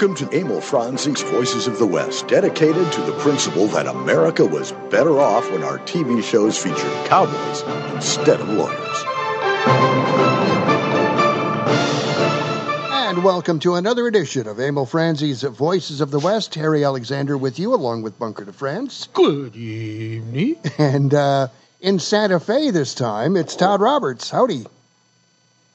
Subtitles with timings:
[0.00, 4.70] Welcome to Emil Franzi's Voices of the West, dedicated to the principle that America was
[4.90, 9.04] better off when our TV shows featured cowboys instead of lawyers.
[12.92, 16.54] And welcome to another edition of Emil Franzi's Voices of the West.
[16.54, 19.08] Harry Alexander with you, along with Bunker de France.
[19.12, 20.58] Good evening.
[20.78, 21.48] And uh,
[21.80, 24.30] in Santa Fe this time, it's Todd Roberts.
[24.30, 24.64] Howdy.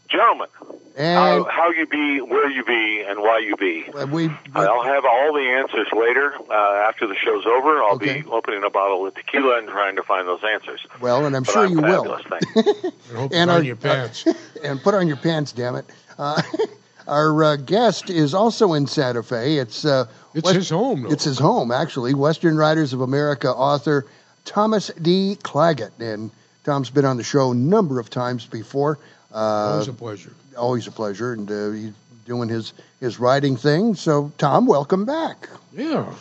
[0.07, 0.47] Gentlemen,
[0.95, 3.85] And how, how you be, where you be, and why you be.
[3.97, 7.81] uh, we, I'll have all the answers later uh, after the show's over.
[7.81, 8.21] I'll Okay.
[8.21, 10.81] be opening a bottle of tequila and trying to find those answers.
[11.01, 12.03] well, and I'm But sure I'm you will.
[12.05, 12.85] fabulous, thanks.
[13.11, 14.25] I hope And you our- on your pants.
[14.63, 15.85] and put on your pants, damn it.
[16.19, 16.39] Uh,
[17.07, 19.57] our uh, guest is also in Santa Fe.
[19.57, 20.05] It's uh,
[20.35, 21.09] It's West- his home, though.
[21.09, 22.13] It's his home, actually.
[22.13, 24.05] Western Writers of America author
[24.45, 25.37] Thomas D.
[25.41, 26.29] Clagett, and
[26.65, 28.99] Tom's been on the show a number of times before.
[29.33, 30.33] Uh, Always a pleasure.
[30.55, 31.93] Always a pleasure, and uh, he's
[32.25, 33.95] doing his his writing thing.
[33.95, 35.49] So, Tom, welcome back.
[35.73, 36.13] Yeah.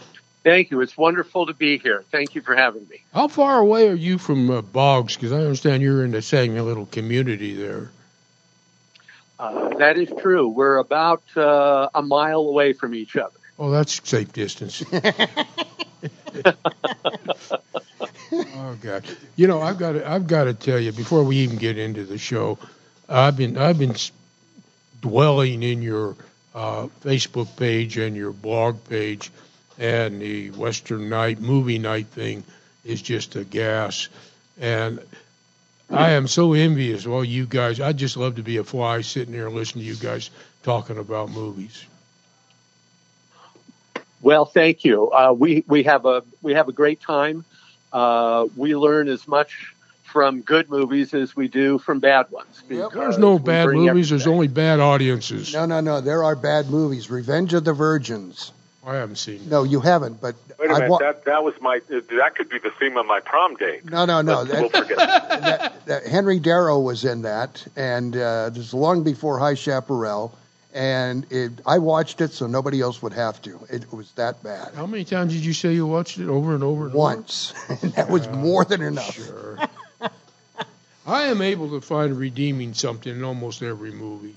[0.45, 0.81] Thank you.
[0.81, 2.03] It's wonderful to be here.
[2.11, 3.01] Thank you for having me.
[3.15, 5.15] How far away are you from uh, Boggs?
[5.15, 7.91] Because I understand you're in the same little community there.
[9.39, 10.49] Uh, that is true.
[10.49, 13.39] We're about uh, a mile away from each other.
[13.59, 14.83] Oh, that's safe distance.
[18.33, 19.05] oh God!
[19.37, 22.05] You know, I've got to, I've got to tell you before we even get into
[22.05, 22.59] the show,
[23.09, 24.11] I've been I've been s-
[25.03, 26.17] dwelling in your
[26.55, 29.31] uh, Facebook page and your blog page,
[29.79, 32.45] and the Western Night movie night thing
[32.85, 34.09] is just a gas,
[34.59, 35.01] and
[35.91, 37.81] I am so envious of all you guys.
[37.81, 40.31] I'd just love to be a fly sitting there listening to you guys
[40.63, 41.85] talking about movies.
[44.23, 45.11] Well, thank you.
[45.11, 47.45] Uh, we we have a we have a great time.
[47.93, 49.75] Uh, we learn as much
[50.13, 52.63] from good movies as we do from bad ones.
[52.69, 52.93] Yep.
[52.93, 54.11] There's no bad bring movies.
[54.11, 55.53] There's only bad audiences.
[55.55, 56.01] No, no, no.
[56.01, 57.11] There are bad movies.
[57.11, 58.53] Revenge of the Virgins.
[58.85, 59.37] I haven't seen.
[59.37, 59.47] it.
[59.47, 60.21] No, you haven't.
[60.21, 60.91] But Wait a I've minute.
[60.91, 61.81] wa- that that was my.
[61.89, 63.85] That could be the theme of my prom date.
[63.85, 64.45] no, no, no.
[64.45, 64.97] But we'll forget.
[64.99, 70.37] that, that Henry Darrow was in that, and uh, this is long before High Chaparral.
[70.75, 73.61] And it, I watched it so nobody else would have to.
[73.69, 74.73] It was that bad.
[74.75, 77.53] How many times did you say you watched it over and over and Once.
[77.69, 79.15] and that was more than enough.
[79.15, 79.59] Sure.
[81.07, 84.35] I am able to find redeeming something in almost every movie.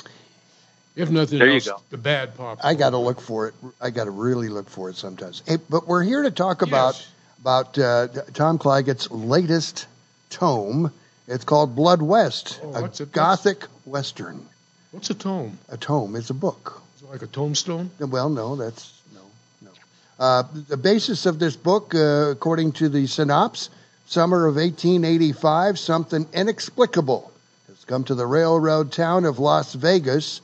[0.96, 2.60] If nothing There else, the bad pop.
[2.64, 3.54] I got to look for it.
[3.82, 5.44] I got to really look for it sometimes.
[5.46, 7.08] Hey, but we're here to talk about Yes.
[7.42, 9.88] about uh, Tom Clagett's latest
[10.30, 10.92] tome.
[11.28, 14.46] It's called Blood West, Oh, a what's it- gothic western.
[14.92, 15.58] What's a tome?
[15.70, 16.82] A tome is a book.
[16.96, 17.92] Is it like a tombstone?
[18.00, 19.20] Well, no, that's no,
[19.62, 19.72] no.
[20.18, 23.70] Uh, the basis of this book, uh, according to the synopsis,
[24.06, 27.32] summer of 1885, something inexplicable
[27.68, 30.42] has come to the railroad town of Las Vegas,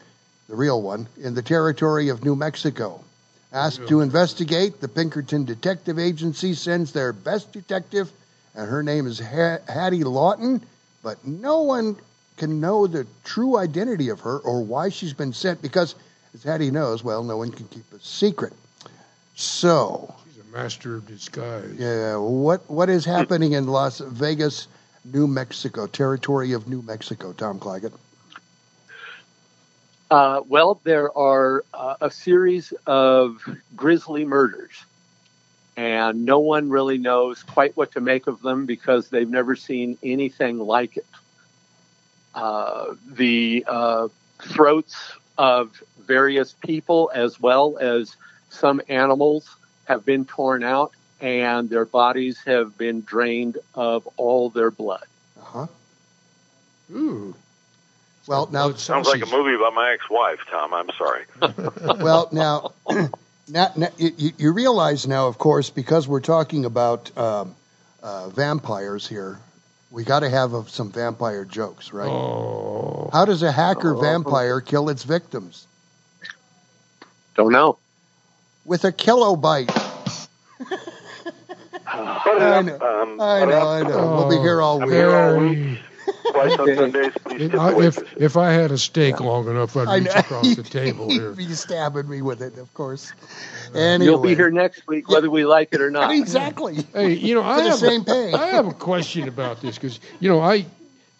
[0.49, 3.03] the real one, in the territory of New Mexico.
[3.53, 8.11] Asked to investigate, the Pinkerton Detective Agency sends their best detective,
[8.55, 10.61] and her name is Hattie Lawton,
[11.03, 11.97] but no one
[12.37, 15.95] can know the true identity of her or why she's been sent because,
[16.33, 18.53] as Hattie knows, well, no one can keep a secret.
[19.35, 20.15] So,
[20.51, 21.73] master of disguise.
[21.77, 24.67] yeah, what what is happening in Las Vegas,
[25.05, 27.93] New Mexico, territory of New Mexico, Tom Clagett?
[30.09, 33.37] Uh, well, there are uh, a series of
[33.75, 34.83] grisly murders,
[35.77, 39.97] and no one really knows quite what to make of them because they've never seen
[40.03, 41.05] anything like it.
[42.35, 44.07] Uh, the uh,
[44.41, 48.15] throats of various people, as well as
[48.49, 49.55] some animals,
[49.91, 55.03] have been torn out, and their bodies have been drained of all their blood.
[55.37, 55.67] Uh-huh.
[56.93, 57.35] Ooh.
[58.25, 60.73] Well, now, Blood Sounds like a movie about my ex-wife, Tom.
[60.73, 61.25] I'm sorry.
[62.01, 62.71] well, now,
[63.49, 67.55] now, now you, you realize now, of course, because we're talking about um,
[68.01, 69.39] uh, vampires here,
[69.89, 72.07] we got to have uh, some vampire jokes, right?
[72.07, 73.09] Oh.
[73.11, 75.67] How does a hacker vampire kill its victims?
[77.35, 77.77] Don't know.
[78.63, 79.80] With a kilobite.
[81.93, 84.11] I know, Um, I know, I know.
[84.15, 84.89] We'll be here all week.
[84.91, 85.79] here all Harry.
[86.31, 87.13] Twice on Sundays.
[87.25, 90.05] Please If I, away if, if I had a steak long enough, I'd I reach
[90.05, 90.11] know.
[90.15, 91.35] across the table here.
[91.35, 93.11] He'd be stabbing me with it, of course.
[93.73, 94.05] Anyway.
[94.05, 96.11] You'll be here next week, whether we like it or not.
[96.15, 96.83] Exactly.
[96.93, 98.33] Hey, you know, I For the have, same pay.
[98.33, 100.65] I have a question about this because you know I,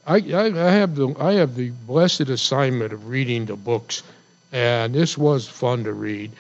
[0.05, 4.03] I, I I have the I have the blessed assignment of reading the books,
[4.51, 6.31] and this was fun to read,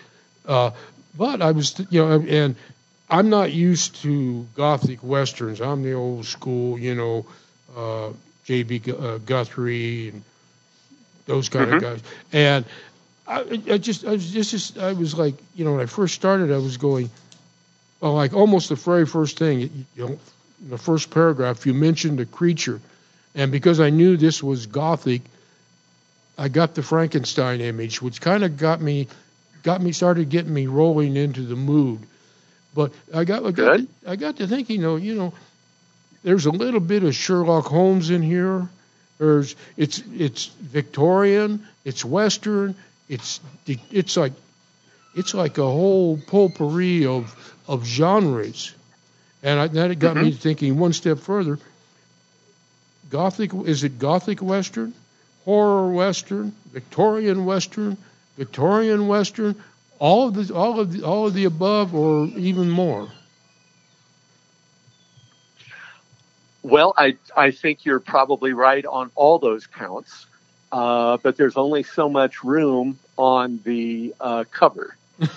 [0.47, 0.71] uh,
[1.17, 2.55] but I was you know and
[3.11, 5.61] I'm not used to gothic westerns.
[5.61, 7.25] I'm the old school, you know,
[7.75, 8.13] uh,
[8.45, 8.79] J.B.
[8.79, 10.23] Gu- uh, Guthrie and
[11.25, 12.01] those kind of guys,
[12.33, 12.65] and
[13.27, 16.15] I, I just, I was just, just, I was like, you know, when I first
[16.15, 17.09] started, I was going,
[17.99, 20.19] well, like almost the very first thing, you know,
[20.61, 22.79] in the first paragraph, you mentioned a creature,
[23.35, 25.21] and because I knew this was gothic,
[26.37, 29.07] I got the Frankenstein image, which kind of got me,
[29.63, 31.99] got me started getting me rolling into the mood.
[32.73, 35.33] But I got, I got, I got to thinking, you know, you know,
[36.23, 38.69] there's a little bit of Sherlock Holmes in here.
[39.17, 42.75] There's it's it's Victorian, it's Western,
[43.07, 44.33] it's it's like
[45.15, 47.35] it's like a whole potpourri of
[47.67, 48.73] of genres,
[49.43, 50.37] and I, that got me mm-hmm.
[50.37, 51.59] thinking one step further.
[53.09, 54.93] Gothic is it Gothic Western,
[55.45, 57.97] horror Western, Victorian Western,
[58.37, 59.61] Victorian Western,
[60.01, 63.07] all of the all of the, all of the above, or even more.
[66.63, 70.25] Well, I I think you're probably right on all those counts,
[70.71, 74.95] uh, but there's only so much room on the uh, cover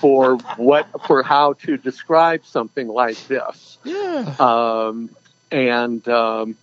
[0.00, 3.78] for what for how to describe something like this.
[3.84, 4.34] Yeah.
[4.38, 5.08] Um,
[5.50, 6.56] and um,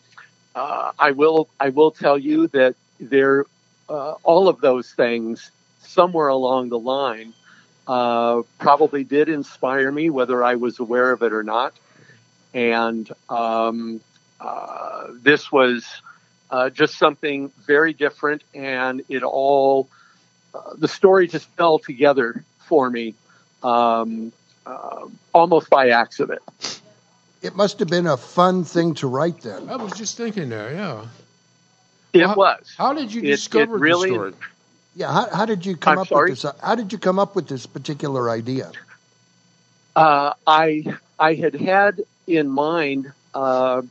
[0.54, 3.45] uh, I will I will tell you that there
[3.89, 5.50] uh, all of those things
[5.94, 7.34] somewhere along the line
[7.88, 11.74] uh, probably did inspire me, whether I was aware of it or not.
[12.54, 14.01] And um,
[14.40, 15.86] uh, this was
[16.51, 19.88] uh, just something very different, and it all
[20.54, 23.16] uh, the story just fell together for me
[23.63, 24.31] um,
[24.66, 26.42] uh, almost by accident.
[27.42, 29.68] It must have been a fun thing to write then.
[29.69, 31.06] I was just thinking there, Yeah.
[32.13, 32.72] It How- was.
[32.78, 34.34] How did you It- it discover really- the story?
[34.95, 36.31] Yeah, how, how did you come I'm up sorry?
[36.31, 36.51] with this?
[36.62, 38.72] How did you come up with this particular idea?
[39.95, 40.86] uh, I
[41.19, 43.81] I had had in mind uh,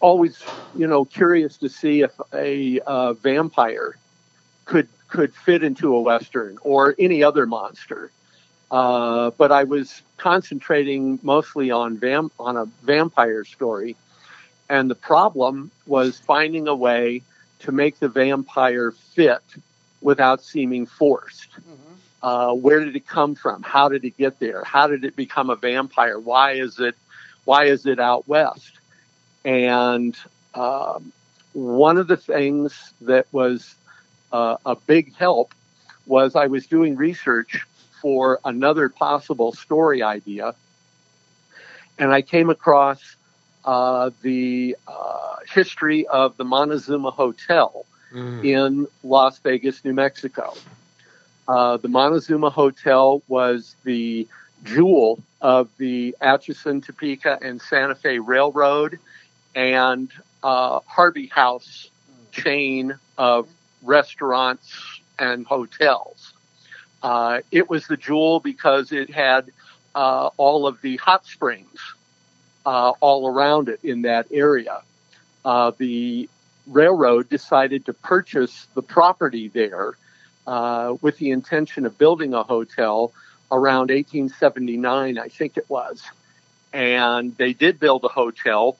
[0.00, 0.42] always,
[0.76, 3.96] you know, curious to see if a uh, vampire
[4.64, 8.10] could could fit into a western or any other monster.
[8.70, 13.96] Uh, but I was concentrating mostly on vam- on a vampire story,
[14.68, 17.22] and the problem was finding a way
[17.60, 19.42] to make the vampire fit
[20.00, 21.48] without seeming forced.
[22.22, 23.62] Uh, where did it come from?
[23.62, 24.64] How did it get there?
[24.64, 26.18] How did it become a vampire?
[26.18, 26.96] Why is it,
[27.44, 28.78] why is it out west?
[29.44, 30.16] And
[30.54, 31.12] um,
[31.52, 33.74] one of the things that was
[34.32, 35.54] uh, a big help
[36.06, 37.64] was I was doing research
[38.02, 40.54] for another possible story idea,
[41.98, 43.16] and I came across
[43.64, 48.44] uh, the uh, history of the Montezuma Hotel Mm.
[48.44, 50.54] in Las Vegas, New Mexico.
[51.46, 54.26] Uh, the Montezuma Hotel was the
[54.64, 58.98] jewel of the Atchison, Topeka, and Santa Fe Railroad
[59.54, 60.10] and
[60.42, 61.90] uh, Harvey House
[62.32, 63.48] chain of
[63.82, 66.32] restaurants and hotels.
[67.02, 69.50] Uh, it was the jewel because it had
[69.94, 71.94] uh, all of the hot springs
[72.66, 74.80] uh, all around it in that area.
[75.44, 76.28] Uh, the
[76.68, 79.94] railroad decided to purchase the property there
[80.46, 83.12] uh, with the intention of building a hotel
[83.50, 86.02] around 1879, I think it was.
[86.72, 88.76] And they did build a hotel,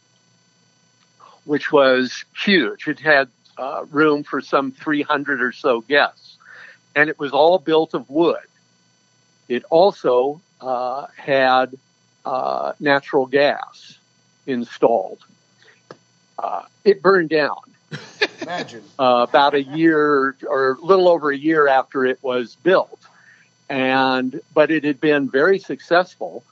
[1.45, 2.87] which was huge.
[2.87, 6.37] It had uh, room for some 300 or so guests,
[6.95, 8.37] and it was all built of wood.
[9.49, 11.75] It also uh, had
[12.25, 13.99] uh, natural gas
[14.47, 15.25] installed.
[16.39, 17.59] Uh, it burned down
[18.41, 18.85] Imagine.
[18.99, 23.01] uh, about a year or a little over a year after it was built,
[23.69, 26.45] and but it had been very successful,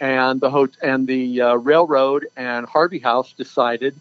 [0.00, 4.00] and the hot- and the uh, railroad and Harvey House decided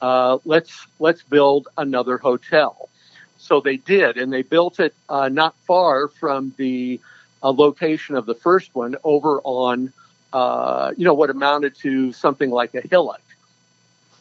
[0.00, 2.88] uh, let's let's build another hotel.
[3.36, 7.00] So they did, and they built it uh, not far from the
[7.42, 9.92] uh, location of the first one, over on
[10.32, 13.20] uh, you know what amounted to something like a hillock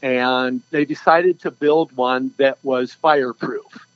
[0.06, 3.88] and they decided to build one that was fireproof.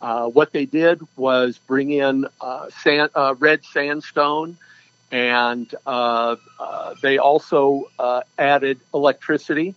[0.00, 4.56] Uh, what they did was bring in uh, sand, uh, red sandstone,
[5.10, 9.74] and uh, uh, they also uh, added electricity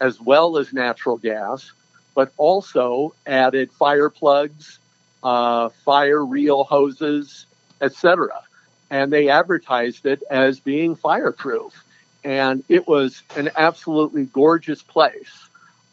[0.00, 1.72] as well as natural gas,
[2.14, 4.78] but also added fire plugs,
[5.22, 7.46] uh, fire reel hoses,
[7.82, 8.42] etc.
[8.90, 11.83] And they advertised it as being fireproof
[12.24, 15.30] and it was an absolutely gorgeous place.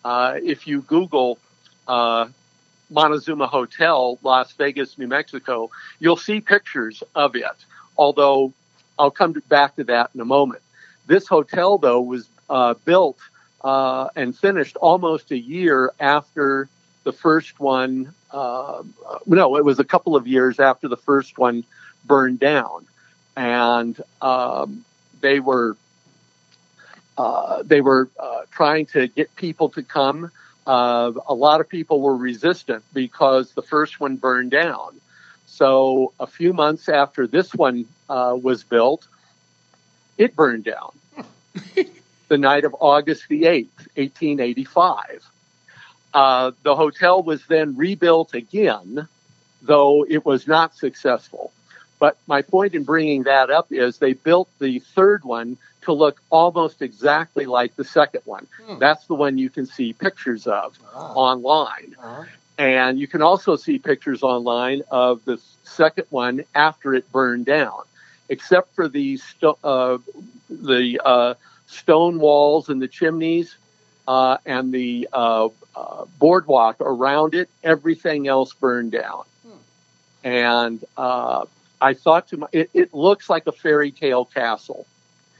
[0.03, 1.37] Uh, if you Google
[1.87, 2.27] uh,
[2.89, 5.69] Montezuma Hotel, Las Vegas, New Mexico,
[5.99, 7.45] you'll see pictures of it.
[7.97, 8.53] Although
[8.97, 10.63] I'll come back to that in a moment.
[11.05, 13.17] This hotel, though, was uh, built
[13.63, 16.69] uh, and finished almost a year after
[17.03, 18.83] the first one, uh,
[19.25, 21.63] no, it was a couple of years after the first one
[22.05, 22.85] burned down,
[23.35, 24.85] and um,
[25.19, 25.75] they were
[27.21, 30.31] uh, they were uh, trying to get people to come.
[30.65, 34.99] Uh, a lot of people were resistant because the first one burned down.
[35.45, 39.07] So a few months after this one uh, was built,
[40.17, 40.91] it burned down.
[42.27, 45.29] the night of August the 8th, 1885.
[46.15, 49.07] Uh, the hotel was then rebuilt again,
[49.61, 51.51] though it was not successful.
[52.01, 56.19] But my point in bringing that up is they built the third one to look
[56.31, 58.47] almost exactly like the second one.
[58.65, 58.79] Hmm.
[58.79, 61.13] That's the one you can see pictures of ah.
[61.13, 61.95] online.
[62.01, 62.23] Uh-huh.
[62.57, 67.83] And you can also see pictures online of the second one after it burned down,
[68.29, 69.99] except for the, sto- uh,
[70.49, 71.35] the uh,
[71.67, 73.55] stone walls and the chimneys
[74.07, 77.47] uh, and the uh, uh, boardwalk around it.
[77.63, 79.23] Everything else burned down.
[79.43, 80.27] Hmm.
[80.27, 81.45] And uh,
[81.81, 84.85] I thought to my, it, it, looks like a fairy tale castle.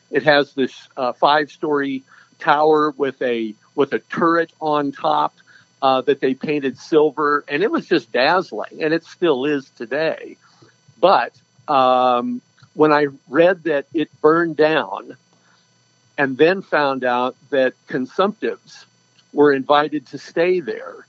[0.10, 2.04] It has this uh, five-story
[2.40, 5.34] tower with a with a turret on top
[5.82, 10.38] uh, that they painted silver, and it was just dazzling, and it still is today.
[11.00, 12.42] But um,
[12.74, 15.16] when I read that it burned down,
[16.18, 18.86] and then found out that consumptives
[19.32, 21.06] were invited to stay there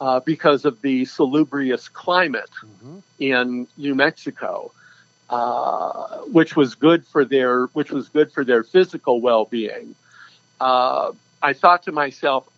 [0.00, 2.98] uh, because of the salubrious climate mm-hmm.
[3.18, 4.72] in New Mexico,
[5.30, 9.94] uh, which was good for their which was good for their physical well-being.
[10.60, 11.12] Uh,
[11.42, 12.48] I thought to myself,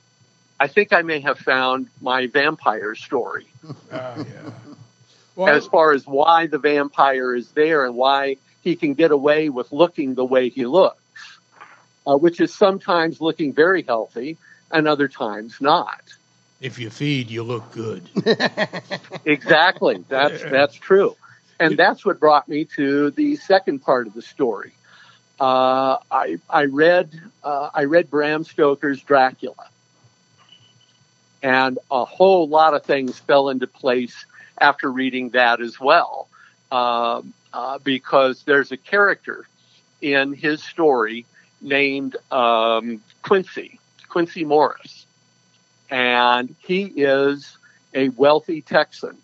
[0.60, 3.46] I think I may have found my vampire story.
[3.90, 4.24] yeah.
[5.36, 9.48] well, as far as why the vampire is there and why he can get away
[9.48, 11.00] with looking the way he looks,
[12.06, 14.36] uh, which is sometimes looking very healthy
[14.70, 16.02] and other times not.
[16.60, 18.08] If you feed, you look good.
[19.24, 20.04] exactly.
[20.08, 21.16] That's that's true,
[21.60, 24.72] and that's what brought me to the second part of the story.
[25.40, 29.68] Uh, I I read uh, I read Bram Stoker's Dracula,
[31.42, 34.26] and a whole lot of things fell into place
[34.60, 36.28] after reading that as well,
[36.72, 39.46] um, uh, because there's a character
[40.00, 41.24] in his story
[41.60, 45.06] named um, Quincy Quincy Morris,
[45.90, 47.56] and he is
[47.94, 49.16] a wealthy Texan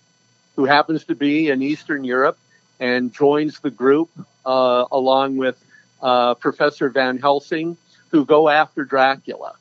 [0.57, 2.39] who happens to be in Eastern Europe
[2.81, 4.11] and joins the group
[4.45, 5.63] uh, along with
[6.03, 7.77] uh, Professor Van Helsing,
[8.11, 9.55] who go after Dracula.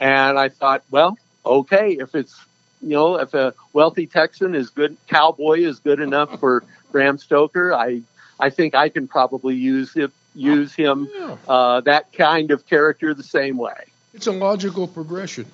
[0.00, 2.38] And I thought, well, okay, if it's
[2.84, 7.72] you know, if a wealthy Texan is good, cowboy is good enough for Bram Stoker,
[7.72, 8.02] I
[8.38, 11.08] I think I can probably use it, use him
[11.48, 13.84] uh, that kind of character the same way.
[14.14, 15.46] It's a logical progression.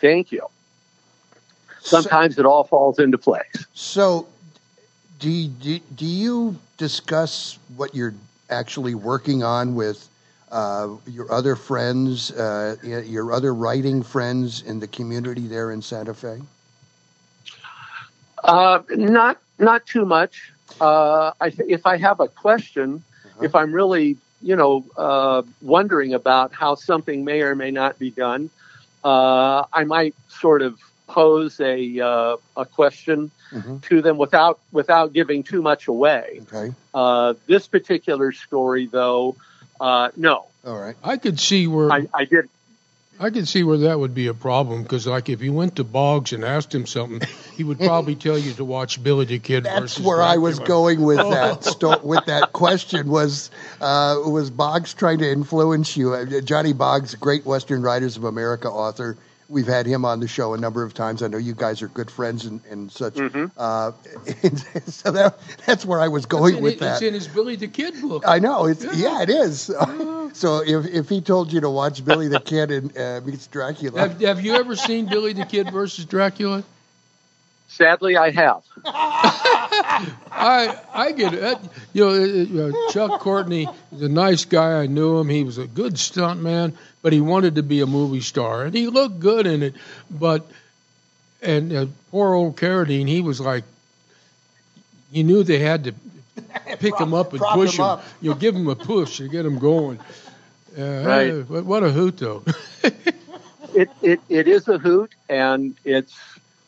[0.00, 0.48] Thank you.
[1.80, 3.66] Sometimes so, it all falls into place.
[3.74, 4.26] So,
[5.18, 8.14] do you, do, do you discuss what you're
[8.50, 10.08] actually working on with
[10.50, 16.14] uh, your other friends, uh, your other writing friends in the community there in Santa
[16.14, 16.40] Fe?
[18.44, 20.52] Uh, not not too much.
[20.80, 23.44] Uh, I th- if I have a question, uh-huh.
[23.44, 28.10] if I'm really you know, uh, wondering about how something may or may not be
[28.10, 28.50] done,
[29.04, 33.78] uh, I might sort of pose a uh, a question mm-hmm.
[33.78, 36.40] to them without without giving too much away.
[36.42, 36.74] Okay.
[36.94, 39.36] Uh, this particular story, though,
[39.80, 40.46] uh, no.
[40.64, 40.96] All right.
[41.02, 42.48] I could see where I, I did.
[43.22, 45.84] I can see where that would be a problem because, like, if you went to
[45.84, 47.20] Boggs and asked him something,
[47.56, 49.62] he would probably tell you to watch Billy the Kid.
[49.62, 49.94] Versus.
[49.94, 50.20] That's where.
[50.20, 51.62] I was going with that.
[51.62, 53.50] Sto- with that question was
[53.80, 56.14] uh, was Boggs trying to influence you?
[56.14, 59.16] Uh, Johnny Boggs, great Western Writers of America author
[59.48, 61.22] we've had him on the show a number of times.
[61.22, 63.14] I know you guys are good friends and, and such.
[63.14, 63.46] Mm-hmm.
[63.56, 63.92] Uh,
[64.90, 66.94] so that, that's where I was going with it, that.
[66.94, 68.24] It's in his Billy the Kid book.
[68.26, 68.66] I know.
[68.66, 68.92] It's, yeah.
[68.94, 69.70] yeah it is.
[69.92, 70.30] Yeah.
[70.32, 74.00] so if, if he told you to watch Billy the Kid and uh, meets Dracula,
[74.00, 76.64] have, have you ever seen Billy the Kid versus Dracula?
[77.82, 78.62] Sadly, I have.
[78.84, 81.58] I I get it.
[81.92, 84.82] You know, uh, uh, Chuck Courtney is a nice guy.
[84.82, 85.28] I knew him.
[85.28, 88.72] He was a good stunt man, but he wanted to be a movie star, and
[88.72, 89.74] he looked good in it.
[90.08, 90.46] But
[91.42, 93.64] and uh, poor old Carradine, he was like,
[95.10, 95.94] you knew they had to
[96.78, 97.84] pick him up and push him.
[97.84, 97.98] him.
[98.20, 99.98] You know, give him a push to get him going.
[100.78, 101.32] Uh, right.
[101.64, 102.44] what a hoot, though.
[103.74, 106.14] it, it it is a hoot, and it's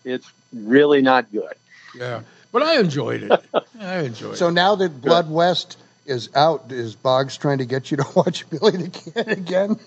[0.04, 1.52] it's really not good.
[1.94, 3.44] Yeah, but I enjoyed it.
[3.80, 4.36] I enjoyed so it.
[4.36, 8.48] So now that Blood West is out, is Boggs trying to get you to watch
[8.50, 9.78] Billy the Kid again?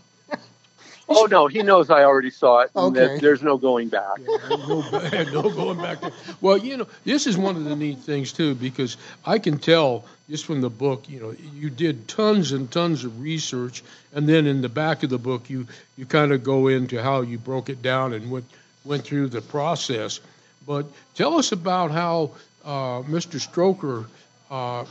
[1.09, 2.71] Oh no, he knows I already saw it.
[2.75, 3.15] and Okay.
[3.15, 4.17] that there's no going back.
[4.49, 4.81] no,
[5.31, 6.11] no going back to.
[6.41, 10.03] Well, you know, this is one of the neat things too because I can tell
[10.29, 11.07] just from the book.
[11.07, 13.83] You know, you did tons and tons of research,
[14.13, 17.21] and then in the back of the book, you you kind of go into how
[17.21, 18.45] you broke it down and went
[18.83, 20.19] went through the process.
[20.67, 22.31] But tell us about how
[22.65, 23.39] uh, Mr.
[23.39, 24.05] Stoker
[24.51, 24.85] uh,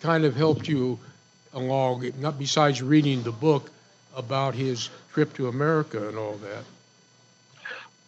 [0.00, 0.98] kind of helped you
[1.54, 3.70] along, not besides reading the book
[4.16, 6.64] about his trip to America and all that.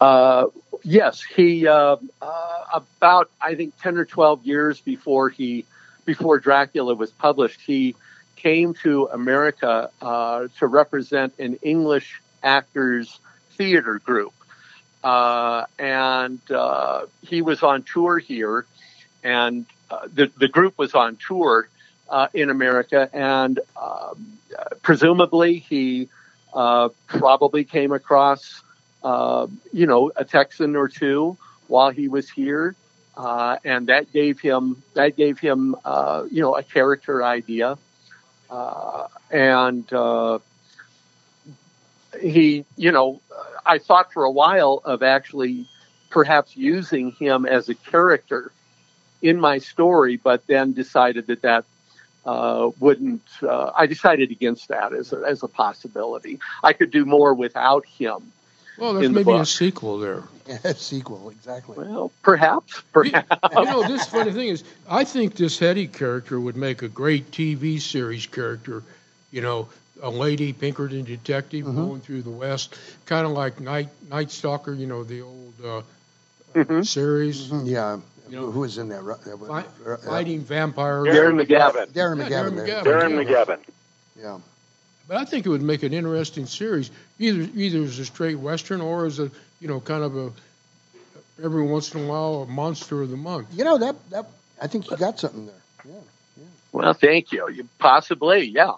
[0.01, 0.47] Uh,
[0.83, 5.65] yes, he uh, uh, about I think ten or twelve years before he
[6.05, 7.95] before Dracula was published, he
[8.35, 13.21] came to America uh, to represent an English actors
[13.53, 14.33] theater group,
[15.05, 18.67] uh, and uh, he was on tour here,
[19.23, 21.69] and uh, the the group was on tour
[22.09, 24.39] uh, in America, and um,
[24.83, 26.09] presumably he
[26.55, 28.63] uh, probably came across
[29.03, 32.75] uh, you know, a Texan or two while he was here,
[33.17, 37.77] uh, and that gave him that gave him uh, you know a character idea,
[38.51, 40.39] uh, and uh,
[42.21, 43.21] he you know
[43.65, 45.67] I thought for a while of actually
[46.11, 48.53] perhaps using him as a character
[49.23, 51.65] in my story, but then decided that that
[52.25, 53.23] uh, wouldn't.
[53.43, 56.39] Uh, I decided against that as a, as a possibility.
[56.63, 58.33] I could do more without him.
[58.79, 60.23] Well, there's in the maybe a sequel there.
[60.45, 61.77] Yeah, sequel, exactly.
[61.79, 63.29] Well, perhaps, perhaps.
[63.57, 67.31] You know, this funny thing is, I think this Hetty character would make a great
[67.31, 68.83] TV series character.
[69.31, 69.69] You know,
[70.03, 71.77] a lady Pinkerton detective Mhm.
[71.77, 74.73] going through the West, kind of like Night Night Stalker.
[74.75, 75.83] You know, the old uh,
[76.55, 76.87] Mhm.
[76.87, 77.99] series, Mhm, Yeah.
[78.29, 79.03] You know, Who was in that?
[79.03, 79.15] Ru-
[79.47, 81.07] Fight, uh, fighting vampires.
[81.09, 81.89] Darren McGavin.
[81.93, 82.51] Darren Yeah, McGavin.
[82.53, 82.67] Darren.
[82.67, 82.85] McGavin.
[82.85, 83.59] Darren McGavin.
[84.19, 84.39] Yeah.
[85.09, 88.81] But I think it would make an interesting series, either either as a straight western
[88.81, 90.33] or as a you know kind of a
[91.43, 93.49] every once in a while a monster of the month.
[93.53, 94.27] You know that that
[94.61, 95.55] I think you got something there.
[95.85, 96.45] Yeah.
[96.73, 97.51] Well, thank you.
[97.51, 97.69] you.
[97.79, 98.73] Possibly, yeah.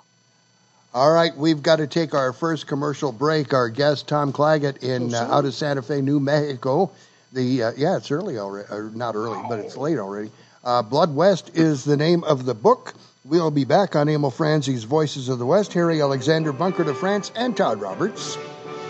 [0.95, 3.53] All right, we've got to take our first commercial break.
[3.53, 6.93] Our guest Tom Clagett in uh, out of Santa Fe, New Mexico.
[7.33, 10.31] The uh, yeah, it's early already, or not early, but it's late already.
[10.63, 12.95] Uh, Blood West is the name of the book.
[13.25, 15.73] We'll be back on Emil Franzi's Voices of the West.
[15.73, 18.39] Harry Alexander Bunker de France and Todd Roberts.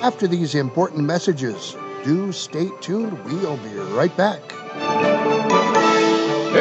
[0.02, 3.24] After these important messages, do stay tuned.
[3.24, 4.42] We'll be right back.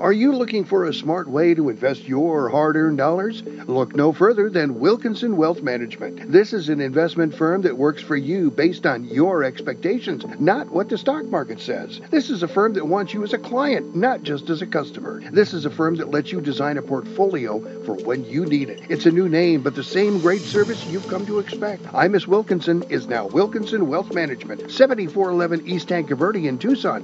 [0.00, 3.42] Are you looking for a smart way to invest your hard earned dollars?
[3.42, 6.30] Look no further than Wilkinson Wealth Management.
[6.30, 10.88] This is an investment firm that works for you based on your expectations, not what
[10.88, 12.00] the stock market says.
[12.10, 15.20] This is a firm that wants you as a client, not just as a customer.
[15.32, 18.82] This is a firm that lets you design a portfolio for when you need it.
[18.88, 21.82] It's a new name, but the same great service you've come to expect.
[21.92, 27.02] I Miss Wilkinson is now Wilkinson Wealth Management, 7411 East Tanque Verde in Tucson,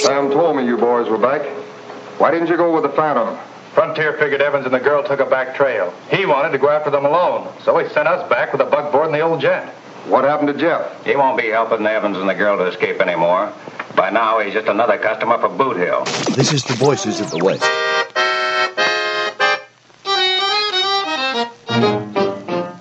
[0.00, 1.42] Sam told me you boys were back.
[2.18, 3.38] Why didn't you go with the Phantom?
[3.74, 5.94] Frontier figured Evans and the girl took a back trail.
[6.10, 9.06] He wanted to go after them alone, so he sent us back with a buckboard
[9.06, 9.66] and the old jet.
[10.08, 11.04] What happened to Jeff?
[11.06, 13.50] He won't be helping Evans and the girl to escape anymore.
[13.96, 16.04] By now, he's just another customer for Boot Hill.
[16.34, 17.62] This is the Voices of the West.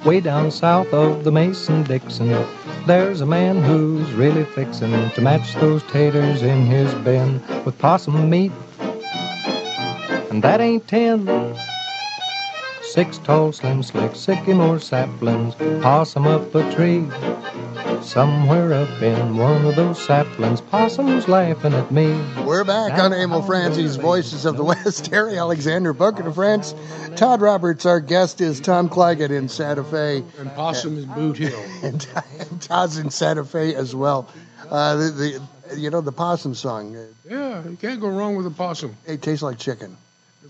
[0.06, 2.46] Way down south of the Mason Dixon,
[2.86, 8.30] there's a man who's really fixin' to match those taters in his bin with possum
[8.30, 8.52] meat.
[10.32, 11.58] And that ain't ten.
[12.84, 17.06] Six tall, slim, slick sycamore saplings, possum up a tree.
[18.02, 22.18] Somewhere up in one of those saplings, possum's laughing at me.
[22.46, 25.08] We're back on Emil Franzi's Voices of the West.
[25.08, 26.76] Harry Alexander, Bunker de France.
[27.18, 30.24] Todd Roberts, our guest, is Tom Clagett in Santa Fe.
[30.40, 31.62] And Possum is Boot Hill.
[31.84, 32.08] and,
[32.40, 34.30] and Todd's in Santa Fe as well.
[34.70, 36.96] Uh, the, the, you know, the possum song.
[37.30, 38.96] Yeah, you can't go wrong with a possum.
[39.06, 39.98] It tastes like chicken.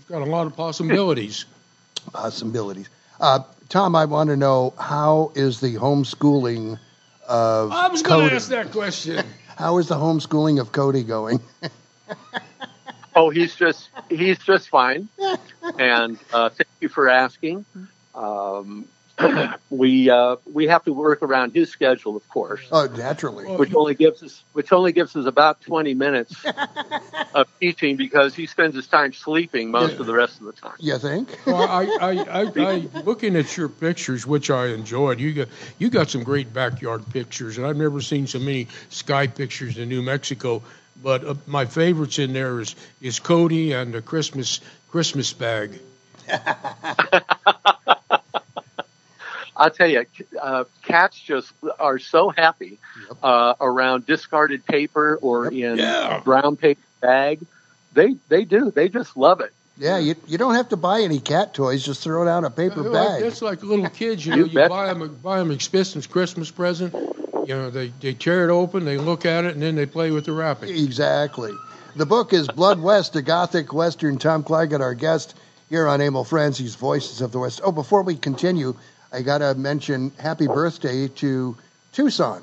[0.02, 1.44] It's got a lot of possibilities.
[2.12, 2.88] Possibilities.
[3.20, 6.76] Uh, Tom, I want to know how is the homeschooling
[7.28, 8.30] of I was going Cody?
[8.30, 9.24] to ask that question.
[9.56, 11.38] How is the homeschooling of Cody going?
[13.14, 15.06] Oh, he's just he's just fine,
[15.78, 17.66] and uh, thank you for asking.
[18.14, 18.86] Um,
[19.70, 23.44] we uh, we have to work around his schedule, of course, oh, naturally.
[23.56, 26.34] which only gives us which only gives us about twenty minutes
[27.34, 30.74] of teaching because he spends his time sleeping most of the rest of the time.
[30.78, 31.28] You think?
[31.46, 35.90] Well, I, I, I, I, looking at your pictures, which I enjoyed, you got you
[35.90, 40.02] got some great backyard pictures, and I've never seen so many sky pictures in New
[40.02, 40.62] Mexico.
[41.02, 45.80] But uh, my favorites in there is is Cody and the Christmas Christmas bag.
[49.62, 50.04] I'll tell you,
[50.40, 52.80] uh, cats just are so happy
[53.22, 56.20] uh, around discarded paper or in Yeah.
[56.24, 57.46] brown paper bag.
[57.92, 58.72] They they do.
[58.72, 59.52] They just love it.
[59.78, 61.84] Yeah, you, you don't have to buy any cat toys.
[61.84, 63.22] Just throw down a paper Like- bag.
[63.22, 64.44] That's like little kids, you know.
[64.44, 66.92] You You buy them a, buy them Christmas Christmas present.
[67.46, 70.10] You know, they they tear it open, they look at it, and then they play
[70.10, 70.70] with the wrapping.
[70.70, 71.52] Exactly.
[71.94, 74.18] The book is Blood West, a Gothic Western.
[74.18, 75.34] Tom Clagett, our guest
[75.68, 77.60] here on Emil Franzi's Voices of the West.
[77.62, 78.74] Oh, before we continue,
[79.12, 81.56] I got to mention happy birthday to
[81.92, 82.42] Tucson.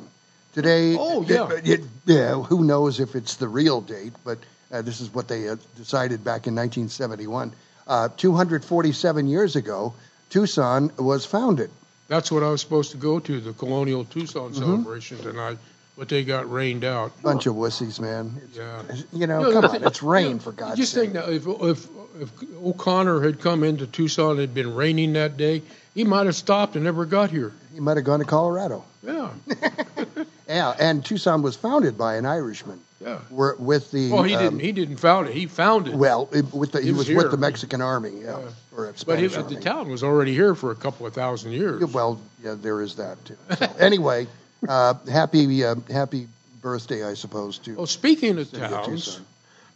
[0.54, 1.50] Today, Oh, yeah.
[1.52, 4.38] it- it- yeah, who knows if it's the real date, but
[4.72, 7.54] uh, this is what they uh, decided back in 1971.
[7.88, 9.94] Uh, 247 years ago,
[10.30, 11.72] Tucson was founded.
[12.08, 14.60] That's what I was supposed to go to, the Colonial Tucson Mm-hmm.
[14.60, 15.58] celebration tonight,
[16.00, 17.12] but they got rained out.
[17.22, 18.34] Bunch of wussies, man.
[18.50, 18.96] It's- Yeah.
[19.12, 21.12] You know, No, come on, it's rain for God's Just sake.
[21.12, 21.88] think now, if if
[22.22, 22.32] if
[22.64, 25.62] O'Connor had come into Tucson, and it had been raining that day,
[25.94, 27.52] he might have stopped and never got here.
[27.74, 28.84] He might have gone to Colorado.
[29.04, 29.30] Yeah,
[30.48, 32.80] Yeah, and Tucson was founded by an Irishman.
[33.00, 33.20] yeah.
[33.30, 34.60] Were with the Well, he um, didn't.
[34.60, 35.34] He didn't found it.
[35.36, 35.94] He found it.
[35.96, 38.50] Well, it- with the, he, He was, was with the Mexican Army, yeah, Yeah.
[38.76, 39.56] or but Spanish he, Army.
[39.56, 41.84] the town was already here for a couple of thousand years.
[41.94, 43.38] Well, yeah, there is that too.
[43.58, 44.28] So, anyway,
[44.68, 46.28] uh, happy uh, happy
[46.62, 47.58] birthday, I suppose.
[47.60, 49.20] To Well, speaking of City of towns,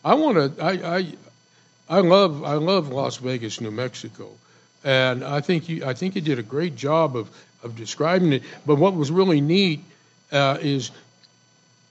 [0.04, 0.64] I want to.
[0.64, 1.14] I, I
[1.90, 4.30] I love I love Las Vegas, New Mexico,
[4.84, 7.30] and I think you I think you did a great job of
[7.64, 8.44] of describing it.
[8.66, 9.84] But what was really neat
[10.32, 10.92] uh, is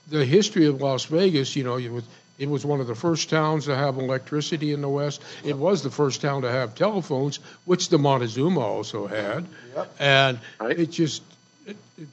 [0.09, 1.57] the history of Las Vegas.
[1.57, 2.05] You know, it was
[2.39, 5.23] it was one of the first towns to have electricity in the West.
[5.45, 9.95] It was the first town to have telephones, which the Montezuma also had, Yep.
[9.99, 10.79] and Right.
[10.79, 11.23] it just.
[11.67, 12.09] It, it,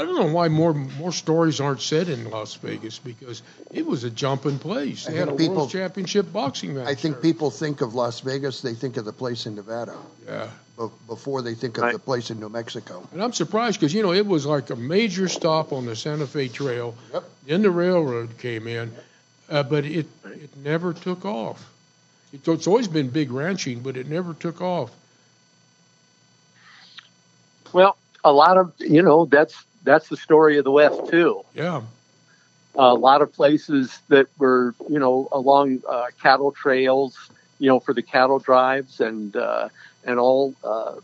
[0.00, 4.02] I don't know why more more stories aren't said in Las Vegas because it was
[4.02, 5.06] a jumping place.
[5.06, 6.86] I They had a think people- world championship boxing match.
[6.88, 7.22] I think there.
[7.22, 11.42] people think of Las Vegas, they think of the place in Nevada Yeah, be- before
[11.42, 11.92] they think of Right.
[11.92, 13.06] the place in New Mexico.
[13.12, 16.26] and I'm surprised because you know it was like a major stop on the Santa
[16.26, 16.94] Fe Trail.
[17.12, 17.24] Yep.
[17.46, 18.92] Then the railroad came in,
[19.50, 21.62] uh, but it it never took off.
[22.32, 24.90] It, it's always been big ranching, but it never took off.
[27.74, 31.42] Well, a lot of you know that's that's the story of the West too.
[31.54, 31.82] Yeah,
[32.74, 37.16] a lot of places that were, you know, along uh, cattle trails,
[37.58, 39.68] you know, for the cattle drives and uh,
[40.04, 40.54] and all.
[40.62, 40.96] Uh,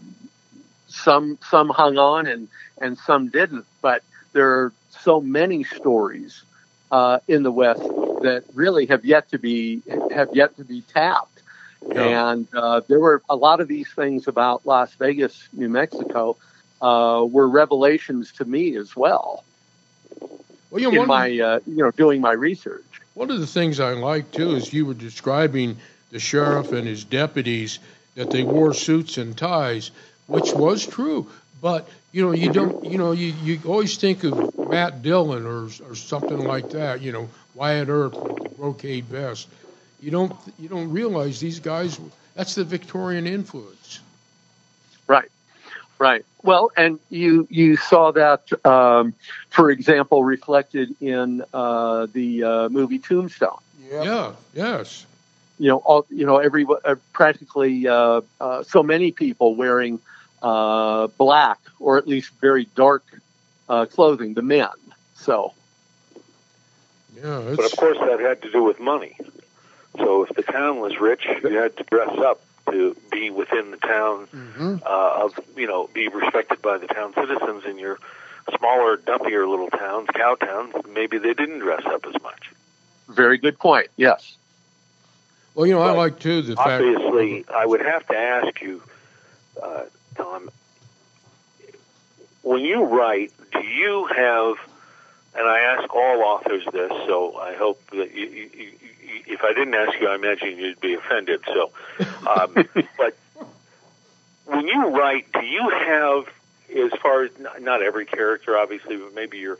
[0.89, 2.49] some some hung on and
[2.81, 6.43] and some didn't, but there are so many stories
[6.91, 7.83] uh, in the West
[8.23, 11.43] that really have yet to be have yet to be tapped.
[11.89, 12.33] Yeah.
[12.33, 16.37] And uh, there were a lot of these things about Las Vegas, New Mexico,
[16.81, 19.45] uh, were revelations to me as well
[20.71, 22.85] well, you know, in one, my uh, you know doing my research.
[23.15, 25.77] One of the things I like too is you were describing
[26.11, 27.79] the sheriff and his deputies
[28.15, 29.91] that they wore suits and ties,
[30.27, 31.31] which was true.
[31.63, 35.67] But you know, you don't, you know, you, you always think of Matt Dillon or
[35.89, 37.01] or something like that.
[37.01, 39.49] You know, Wyatt Earp with the brocade vest.
[40.01, 41.99] You don't you don't realize these guys.
[42.35, 44.01] That's the Victorian influence.
[45.09, 45.31] Right,
[45.99, 46.25] right.
[46.43, 49.15] Well, and you you saw that, um,
[49.51, 53.59] for example, reflected in uh, the uh, movie Tombstone.
[53.91, 54.33] Yeah.
[54.55, 55.07] Yes.
[55.59, 59.99] You know, all you know, every uh, practically uh, uh, so many people wearing
[60.43, 63.05] uh, black or at least very dark
[63.69, 64.35] uh, clothing.
[64.35, 64.69] The men.
[65.17, 65.53] So.
[67.17, 67.55] Yeah.
[67.57, 69.17] But of course, that had to do with money.
[69.97, 73.77] So if the town was rich, you had to dress up to be within the
[73.79, 74.77] town Mm-hmm.
[74.85, 77.65] uh, of you know be respected by the town citizens.
[77.65, 77.99] In your
[78.59, 82.51] smaller, dumpier little towns, cow towns, maybe they didn't dress up as much.
[83.09, 83.89] Very good point.
[83.97, 84.37] Yes.
[85.55, 86.83] Well, you know, I like too the fact.
[86.83, 88.83] Obviously, I would have to ask you,
[89.63, 90.51] uh, Tom,
[92.43, 94.57] when you write, do you have,
[95.37, 98.73] and I ask all authors this, so I hope that you, you, you,
[99.27, 101.43] if I didn't ask you, I imagine you'd be offended.
[101.47, 101.71] So,
[102.27, 102.55] um,
[102.99, 103.17] but
[104.47, 106.27] when you write, do you have,
[106.75, 109.59] as far as not, not every character, obviously, but maybe your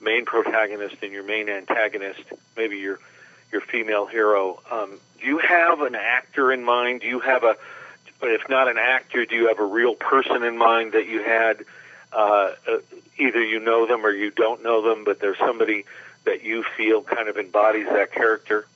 [0.00, 2.22] main protagonist and your main antagonist,
[2.56, 2.98] maybe your
[3.52, 7.00] your female hero, um, do you have an actor in mind?
[7.00, 7.56] Do you have a,
[8.22, 11.64] if not an actor, do you have a real person in mind that you had?
[12.12, 12.52] Uh,
[13.18, 15.84] either you know them or you don't know them, but there's somebody
[16.24, 18.66] that you feel kind of embodies that character.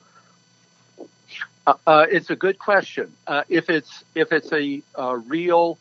[1.67, 3.11] Uh, uh, it's a good question.
[3.27, 5.77] Uh, if it's if it's a, uh real,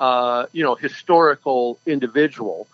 [0.00, 2.66] uh, you know, historical individual,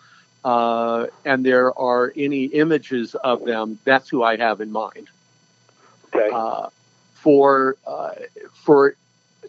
[0.43, 5.07] uh, and there are any images of them, that's who I have in mind.
[6.13, 6.29] Okay.
[6.31, 6.69] Uh,
[7.13, 8.11] for uh,
[8.63, 8.95] for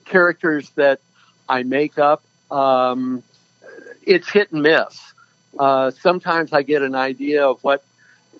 [0.05, 1.01] characters that
[1.49, 3.23] I make up, um,
[4.07, 5.13] it's hit and miss.
[5.59, 7.85] Uh, sometimes I get an idea of what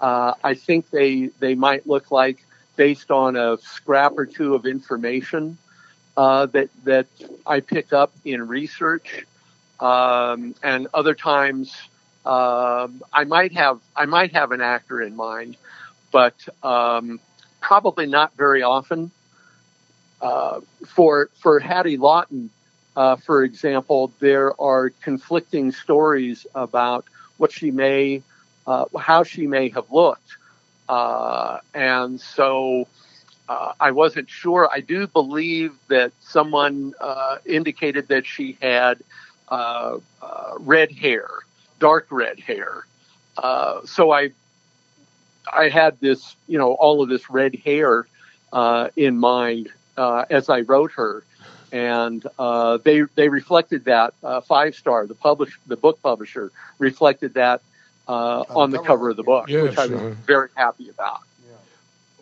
[0.01, 2.45] uh, I think they they might look like
[2.77, 5.59] based on a scrap or two of information
[6.17, 7.07] uh, that that
[7.47, 9.25] I pick up in research,
[9.81, 11.75] um, and other times
[12.25, 15.57] um, I might have I might have an actor in mind,
[16.13, 17.21] but um,
[17.61, 19.11] probably not very often.
[20.21, 22.51] Uh, for for Hattie Lawton,
[22.97, 27.05] uh, for example, there are conflicting stories about
[27.39, 28.23] what she may,
[28.67, 30.37] uh, how she may have looked,
[30.89, 32.89] uh, and so
[33.49, 34.69] uh, I wasn't sure.
[34.73, 38.99] I do believe that someone uh, indicated that she had
[39.49, 39.99] uh,
[40.59, 41.29] red hair,
[41.81, 42.87] dark red hair.
[43.37, 44.31] Uh, so I,
[45.53, 48.07] I had this, you know, all of this red hair
[48.53, 51.25] uh, in mind uh, as I wrote her,
[51.73, 55.07] and uh, they they reflected that uh, five star.
[55.07, 57.63] The publish the book publisher reflected that
[58.09, 60.11] uh, on the cover of the book, Yes, which I was uh-huh.
[60.27, 61.21] very happy about.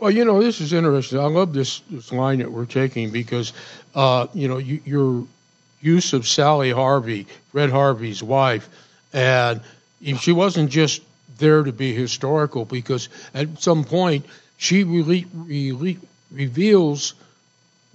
[0.00, 1.18] Well, you know, this is interesting.
[1.18, 3.52] I love this this line that we're taking because,
[3.94, 5.26] uh, you know, you, your
[5.80, 8.68] use of Sally Harvey, Fred Harvey's wife,
[9.12, 9.60] and
[10.18, 11.02] she wasn't just
[11.38, 14.26] there to be historical because at some point
[14.56, 15.98] she really, really
[16.30, 17.14] reveals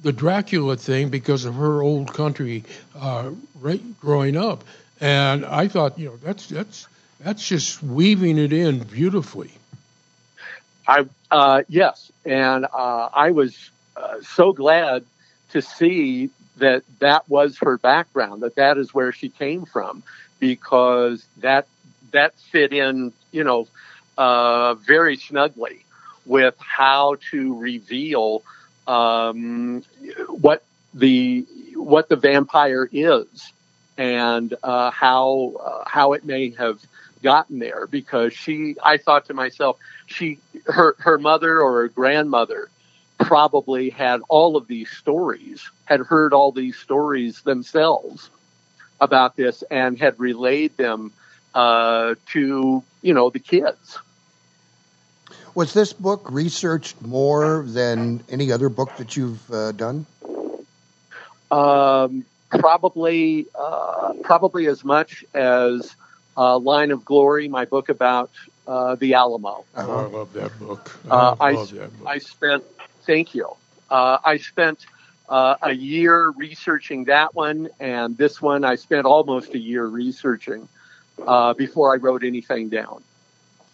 [0.02, 2.64] the Dracula thing because of her old country
[2.96, 4.64] uh, right, growing up,
[5.02, 6.88] and I thought, you know, that's that's
[7.20, 9.52] that's just weaving it in beautifully.
[10.88, 15.06] I uh, yes, and uh, I was uh, so glad
[15.52, 20.04] to see that that was her background, that that is where she came from,
[20.40, 21.68] because that
[22.12, 23.68] that fit in, you know,
[24.18, 25.86] uh, very snugly
[26.26, 28.44] with how to reveal
[28.90, 29.84] um,
[30.28, 33.54] what the what the vampire is
[33.98, 36.80] and uh, how uh, how it may have
[37.22, 42.70] gotten there because she I thought to myself she her her mother or her grandmother
[43.20, 48.30] probably had all of these stories had heard all these stories themselves
[49.00, 51.12] about this and had relayed them
[51.54, 54.00] uh, to you know the kids
[55.60, 60.06] Was this book researched more than any other book that you've uh, done?
[61.52, 65.94] um, probably uh, probably as much as
[66.38, 68.32] uh, Line of Glory, my book about
[68.70, 69.66] uh, the Alamo.
[69.76, 70.98] Oh, I love that book.
[71.12, 72.08] Uh, I I, love that book.
[72.08, 72.64] I spent,
[73.06, 73.50] thank you.
[73.90, 74.86] Uh, I spent
[75.28, 80.70] uh, a year researching that one, and this one I spent almost a year researching
[81.28, 83.04] uh, before I wrote anything down,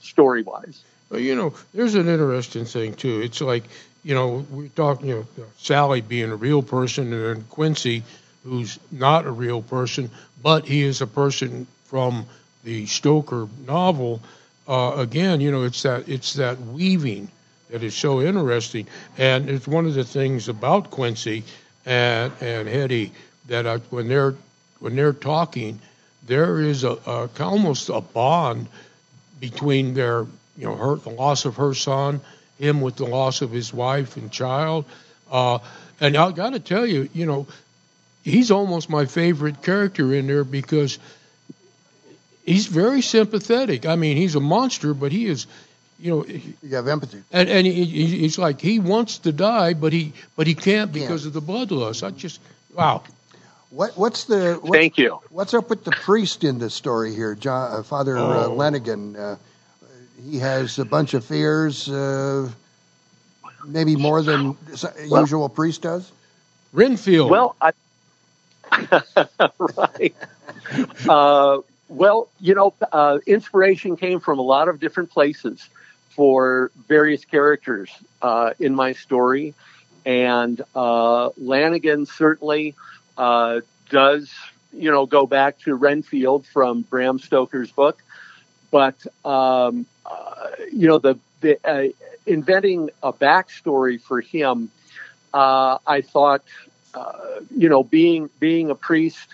[0.02, 0.84] story wise.
[1.10, 3.22] Well, you know, there's an interesting thing too.
[3.22, 3.64] It's like,
[4.04, 8.04] you know, we're talking, you know, Sally being a real person, and then Quincy,
[8.44, 10.10] who's not a real person,
[10.42, 12.26] but he is a person from
[12.64, 14.22] the Stoker novel,
[14.68, 17.30] uh, again, you know, it's that it's that weaving
[17.70, 18.88] that is so interesting,
[19.18, 21.44] and it's one of the things about Quincy
[21.86, 23.12] and and Hetty
[23.48, 24.36] that I, when they're
[24.80, 25.80] when they're talking,
[26.26, 28.68] there is a, a almost a bond
[29.40, 30.26] between their
[30.58, 32.22] you know her the loss of her son,
[32.60, 34.86] him with the loss of his wife and child,
[35.32, 35.60] uh,
[36.00, 37.48] and I got to tell you, you know,
[38.24, 41.00] he's almost my favorite character in there because
[42.46, 43.86] he's very sympathetic.
[43.86, 45.48] I mean, he's a monster, but he is,
[46.00, 47.24] you know, You have empathy.
[47.32, 50.92] and and he, he- he's like he wants to die, but he but he can't
[50.92, 52.06] because of the bloodlust.
[52.06, 52.40] I just
[52.74, 53.04] wow.
[53.72, 55.20] What what's the what, Thank you.
[55.30, 58.54] What's up with the priest in this story here, John, uh, Father uh, Oh.
[58.54, 59.16] Lanigan?
[60.24, 62.50] He has a bunch of fears, uh,
[63.64, 66.12] maybe more than s- usual priest does.
[66.74, 67.30] Renfield.
[67.30, 67.72] Well, I,
[69.78, 70.16] right.
[71.08, 75.70] Uh, well, you know, uh, inspiration came from a lot of different places
[76.10, 77.90] for various characters
[78.22, 79.54] uh, in my story,
[80.06, 82.76] and uh, Lanigan certainly
[83.18, 84.32] uh, does,
[84.72, 88.02] you know, go back to Renfield from Bram Stoker's book,
[88.72, 91.90] but um, uh, you know, the the uh,
[92.26, 94.70] inventing a backstory for him,
[95.34, 96.44] uh, I thought
[96.96, 99.28] uh, you know, being being a priest,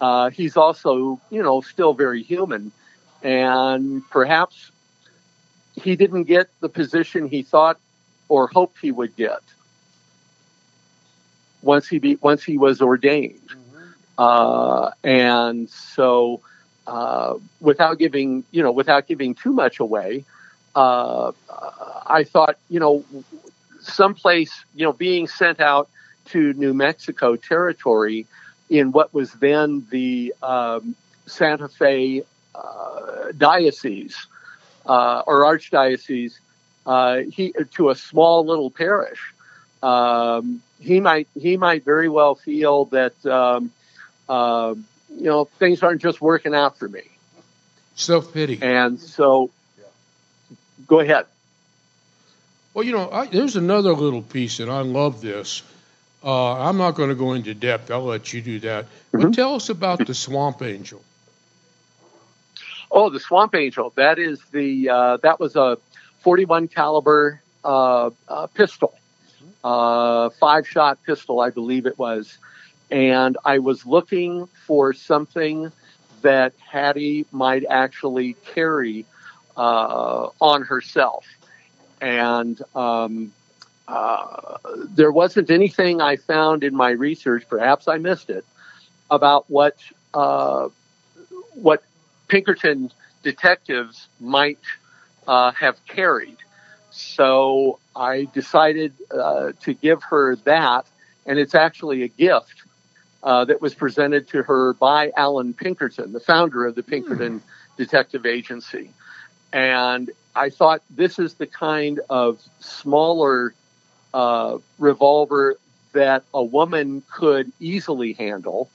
[0.00, 2.72] uh, he's also, you know, still very human,
[3.22, 4.72] and perhaps
[5.74, 7.78] he didn't get the position he thought
[8.28, 9.40] or hoped he would get
[11.62, 13.48] once he be once he was ordained,
[14.18, 16.40] uh, and so
[16.86, 20.24] uh, without giving, you know, without giving too much away,
[20.74, 21.32] uh,
[22.06, 23.04] I thought, you know,
[23.80, 25.88] someplace, you know, being sent out
[26.26, 28.26] to New Mexico territory
[28.68, 30.94] in what was then the um,
[31.26, 32.22] Santa Fe
[32.54, 34.26] uh, diocese
[34.86, 36.38] uh, or archdiocese,
[36.86, 39.20] uh, he to a small little parish.
[39.82, 43.70] Um, he might he might very well feel that um,
[44.28, 44.74] uh,
[45.16, 47.02] you know things aren't just working out for me,
[47.94, 48.58] Self pity.
[48.62, 49.50] and so
[50.86, 51.26] go ahead.
[52.74, 55.62] Well, you know, I, there's another little piece, and I love this.
[56.22, 57.90] Uh, I'm not going to go into depth.
[57.90, 58.86] I'll let you do that.
[59.12, 61.00] But tell us about the Swamp Angel.
[62.90, 63.92] Oh, the Swamp Angel.
[63.96, 65.78] That is the uh, that was a
[66.20, 68.94] 41 caliber uh, uh, pistol,
[69.64, 72.36] uh, five shot pistol, I believe it was.
[72.90, 75.72] And I was looking for something
[76.22, 79.04] that Hattie might actually carry
[79.56, 81.26] uh, on herself,
[82.00, 83.32] and um,
[83.88, 87.44] uh, there wasn't anything I found in my research.
[87.48, 88.44] Perhaps I missed it
[89.10, 89.76] about what
[90.14, 90.68] uh,
[91.54, 91.82] what
[92.28, 92.90] Pinkerton
[93.22, 94.58] detectives might
[95.26, 96.36] uh, have carried.
[96.90, 100.86] So I decided uh, to give her that,
[101.24, 102.62] and it's actually a gift
[103.26, 107.42] that was presented to her by Allan Pinkerton, the founder of the Pinkerton
[107.76, 108.90] Detective Agency.
[109.52, 113.54] And I thought this is the kind of smaller
[114.14, 115.56] uh, revolver
[115.92, 118.70] that a woman could easily handle,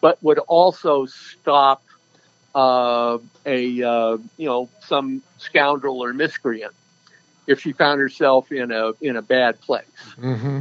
[0.00, 1.82] but would also stop
[2.54, 6.74] uh, a uh, you know some scoundrel or miscreant
[7.46, 9.86] if she found herself in a in a bad place.
[10.18, 10.60] Mm-hmm.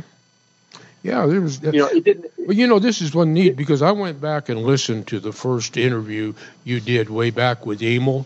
[1.06, 1.62] Yeah, there was.
[1.62, 2.32] You know, it didn't.
[2.40, 5.32] Well, you know, this is one neat because I went back and listened to the
[5.32, 8.26] first interview you did way back with Emil,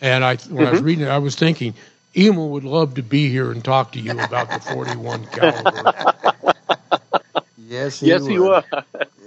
[0.00, 0.84] and I when I was Mhm.
[0.84, 1.74] reading it, I was thinking
[2.16, 5.92] Emil would love to be here and talk to you about the 41 caliber.
[7.56, 8.30] Yes, he Yes, would.
[8.30, 8.64] he was.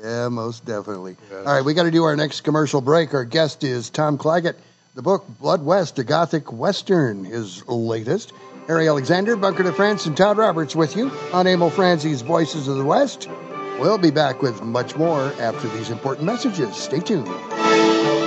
[0.02, 1.18] Yeah, most definitely.
[1.46, 3.14] All right, we got to do our next commercial break.
[3.14, 4.56] Our guest is Tom Clagett.
[4.96, 8.32] The book Blood West, a Gothic Western, his latest.
[8.68, 12.76] Harry Alexander, Bunker de France, and Todd Roberts with you on Emil Franzi's Voices of
[12.76, 13.30] the West.
[13.80, 16.76] We'll be back with much more after these important messages.
[16.76, 17.28] Stay tuned.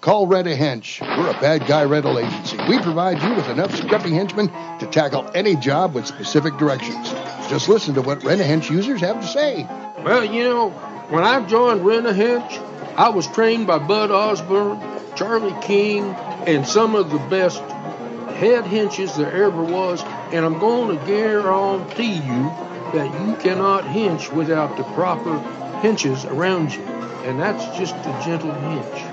[0.00, 1.02] Call Rent-A-Hench.
[1.18, 2.56] We're a bad guy rental agency.
[2.68, 4.48] We provide you with enough scruffy henchmen
[4.78, 7.10] to tackle any job with specific directions.
[7.50, 9.66] Just listen to what Rent-A-Hench users have to say.
[10.02, 10.70] Well, you know,
[11.10, 14.80] when I joined Rent-A-Hench, I was trained by Bud Osborne,
[15.16, 16.04] Charlie King,
[16.46, 17.60] and some of the best
[18.38, 22.50] head henches there ever was, and I'm going to guarantee you
[22.94, 25.38] that you cannot hench without the proper
[25.82, 26.84] henches around you.
[27.26, 29.09] And that's just a gentle hench.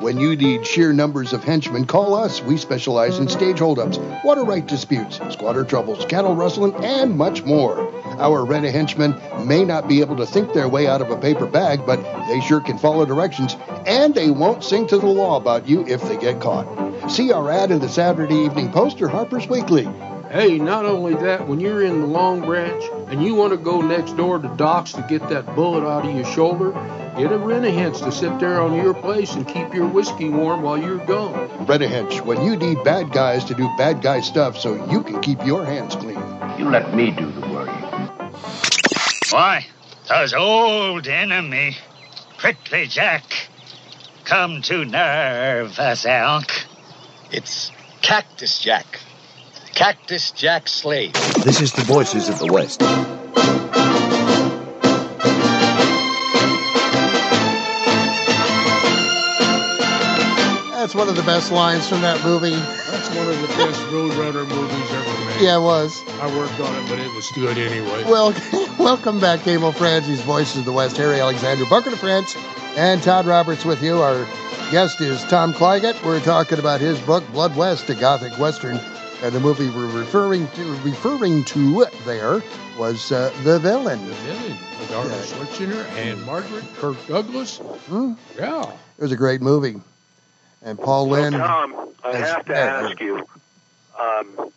[0.00, 2.42] When you need sheer numbers of henchmen, call us.
[2.42, 7.90] We specialize in stage holdups, water right disputes, squatter troubles, cattle rustling, and much more.
[8.18, 11.46] Our rent henchmen may not be able to think their way out of a paper
[11.46, 15.66] bag, but they sure can follow directions, and they won't sing to the law about
[15.66, 16.66] you if they get caught.
[17.10, 19.88] See our ad in the Saturday Evening Post or Harper's Weekly.
[20.30, 23.80] Hey, not only that, when you're in the Long Branch and you want to go
[23.80, 26.72] next door to Doc's to get that bullet out of your shoulder,
[27.16, 30.76] get a Rent-A-Hench to sit there on your place and keep your whiskey warm while
[30.76, 31.66] you're gone.
[31.66, 35.44] Rent when you need bad guys to do bad guy stuff so you can keep
[35.44, 36.20] your hands clean.
[36.58, 38.30] You let me do the worrying.
[39.30, 39.66] Why,
[40.06, 41.76] does old enemy,
[42.36, 43.24] Prickly Jack,
[44.24, 46.50] come to nerve us, Elk?
[47.32, 49.00] It's Cactus Jack.
[49.74, 51.14] Cactus Jack Slade.
[51.44, 52.82] This is the Voices of the West.
[60.86, 62.50] That's one of the best lines from that movie.
[62.50, 65.42] That's one of the best Roadrunner movies ever made.
[65.42, 66.00] Yeah, it was.
[66.20, 68.04] I worked on it, but it was good anyway.
[68.04, 68.32] Well,
[68.78, 70.06] welcome back, Cable friends.
[70.06, 70.96] These voices of the West.
[70.96, 72.36] Harry Alexander, Bunker de France,
[72.76, 74.00] and Todd Roberts with you.
[74.00, 74.24] Our
[74.70, 76.00] guest is Tom Clagett.
[76.04, 78.78] We're talking about his book, Blood West, a Gothic Western.
[79.24, 82.44] And the movie we're referring to, referring to there
[82.78, 84.06] was uh, The Villain.
[84.06, 87.58] The Villain with Arnold Schwarzenegger and Margaret Kirk Douglas.
[87.58, 88.12] Hmm?
[88.38, 88.70] Yeah.
[88.70, 89.80] It was a great movie.
[90.62, 91.32] And Paul Lynde.
[91.34, 93.26] So, Tom, I has- have to ask you.
[93.98, 94.52] Um,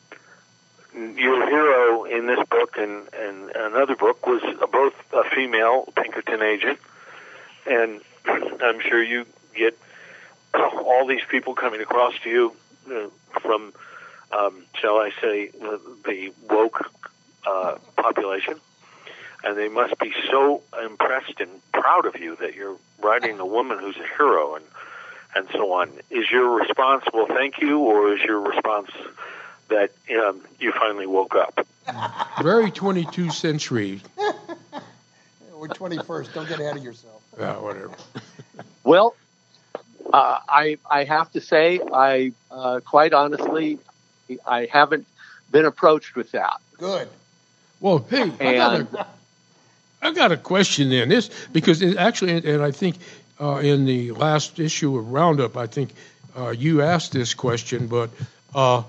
[0.94, 4.42] your hero in this book and, and another book was
[4.72, 6.80] both a female Pinkerton agent,
[7.66, 9.26] and I'm sure you
[9.56, 9.78] get
[10.54, 12.54] all these people coming across to you
[12.92, 13.08] uh,
[13.40, 13.72] from,
[14.32, 16.92] um, shall I say, the, the woke
[17.48, 18.56] uh, population,
[19.44, 23.80] and they must be so impressed and proud of you that you're writing a woman
[23.80, 24.66] who's a hero and
[25.36, 25.92] and so on.
[26.10, 28.90] Is your response, well, thank you, or is your response
[29.70, 31.66] that um, you finally woke up?
[32.42, 34.02] Very 22nd century.
[35.54, 36.34] We're 21st.
[36.34, 37.22] Don't get ahead of yourself.
[37.38, 37.92] Yeah, whatever.
[38.84, 39.16] Well,
[40.14, 43.78] uh, I I have to say, I uh, quite honestly,
[44.48, 45.06] I haven't
[45.52, 46.60] been approached with that.
[46.78, 47.08] Good.
[47.82, 49.08] Well, hey, I got, And a,
[50.02, 51.10] I got a question then.
[51.10, 52.98] This because it actually, and I think
[53.40, 55.92] uh, in the last issue of Roundup, I think
[56.38, 58.10] uh, you asked this question, but
[58.54, 58.84] uh,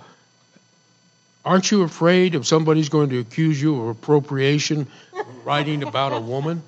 [1.45, 4.87] aren't you afraid if somebody's going to accuse you of appropriation,
[5.45, 6.63] writing about a woman?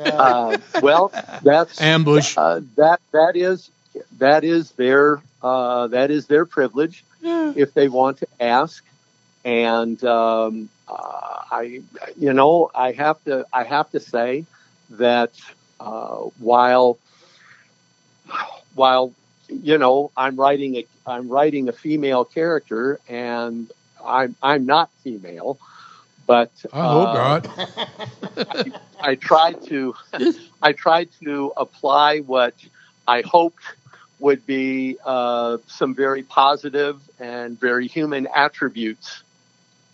[0.00, 2.36] uh, well, that's Ambush.
[2.36, 3.70] Uh, that that is
[4.18, 8.84] that is their uh, that is their privilege if they want to ask.
[9.44, 10.92] And um, uh,
[11.50, 11.80] I,
[12.18, 14.44] you know, I have to I have to say
[14.90, 15.32] that
[15.78, 16.98] uh, while
[18.74, 19.12] while
[19.48, 23.70] you know I'm writing a I'm writing a female character and
[24.04, 25.58] I'm I'm not female,
[26.26, 27.48] but I hope uh, not.
[28.36, 29.94] I, I tried to
[30.62, 32.54] I tried to apply what
[33.06, 33.64] I hoped
[34.18, 39.22] would be uh, some very positive and very human attributes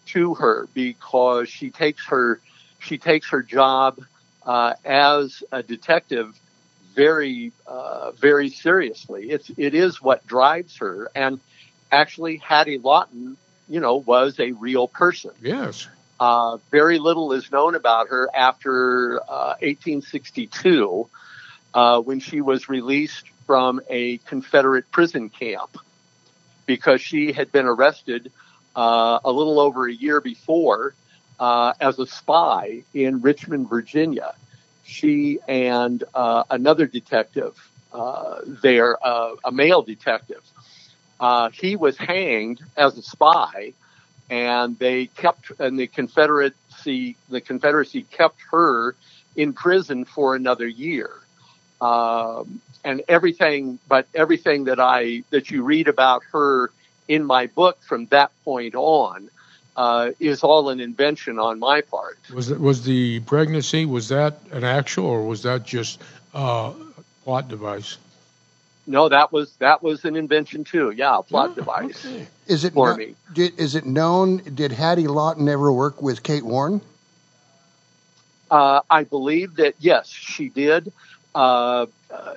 [0.07, 2.41] to her because she takes her
[2.81, 4.01] she takes her job
[4.47, 6.39] uh, as a detective
[6.95, 9.31] very, uh, very seriously.
[9.31, 11.41] It's it is what drives her, and
[11.93, 13.37] actually, Hattie Lawton,
[13.69, 15.33] you know, was a real person.
[15.43, 15.89] Yes.
[16.19, 21.07] Uh, very little is known about her after uh, 1862,
[21.75, 25.77] uh, when she was released from a Confederate prison camp
[26.65, 28.33] because she had been arrested
[28.75, 30.95] uh, a little over a year before
[31.39, 34.35] uh, as a spy in Richmond, Virginia.
[34.85, 37.57] She and uh, another detective
[37.93, 40.43] uh, there, uh, a male detective,
[41.19, 43.73] uh, he was hanged as a spy,
[44.31, 48.95] and they kept and the Confederacy the Confederacy kept her
[49.35, 51.11] in prison for another year.
[51.81, 56.71] Um, and everything, but everything that I that you read about her
[57.09, 59.29] in my book from that point on
[59.77, 62.19] uh, is all an invention on my part.
[62.35, 66.01] Was it, was the pregnancy was that an actual or was that just
[66.35, 67.99] uh, a plot device?
[68.87, 70.93] No, that was that was an invention too.
[70.93, 72.07] Yeah, a plot device.
[72.47, 73.15] Is it for kno- me?
[73.33, 74.39] Did, is it known?
[74.39, 76.81] Did Hattie Lawton ever work with Kate Warne?
[78.49, 80.93] Uh, I believe that yes, she did.
[81.35, 82.35] Uh, uh,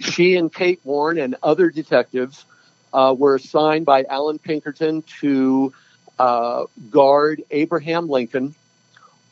[0.00, 2.46] she and Kate Warne and other detectives
[2.94, 5.72] uh, were assigned by Allan Pinkerton to
[6.22, 8.54] uh, guard Abraham Lincoln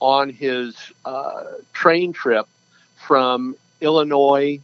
[0.00, 0.74] on his
[1.04, 2.48] uh, train trip
[2.96, 4.58] from Illinois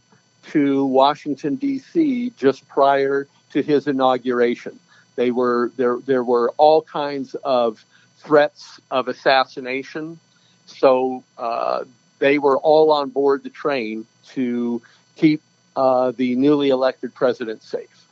[0.51, 2.33] to Washington D.C.
[2.35, 4.77] just prior to his inauguration.
[5.15, 5.99] They were there.
[6.05, 7.85] There were all kinds of
[8.17, 10.19] threats of assassination,
[10.65, 11.85] so uh,
[12.19, 14.81] they were all on board the train to
[15.15, 15.41] keep
[15.77, 18.05] uh, the newly elected president safe.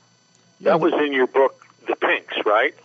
[0.61, 2.76] That was in your book, The Pinks, right?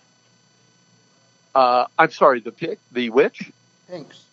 [1.55, 3.51] Uh, I'm sorry, the pick, the which?
[3.89, 4.25] Pinks.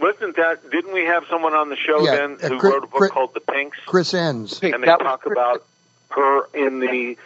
[0.00, 0.68] Wasn't that?
[0.70, 2.98] Didn't we have someone on the show Yeah, then uh, who Chris- wrote a book
[2.98, 3.78] Chris- called The Pinks?
[3.86, 4.62] Chris Enss.
[4.62, 5.64] and they that was talk about
[6.10, 7.16] her in the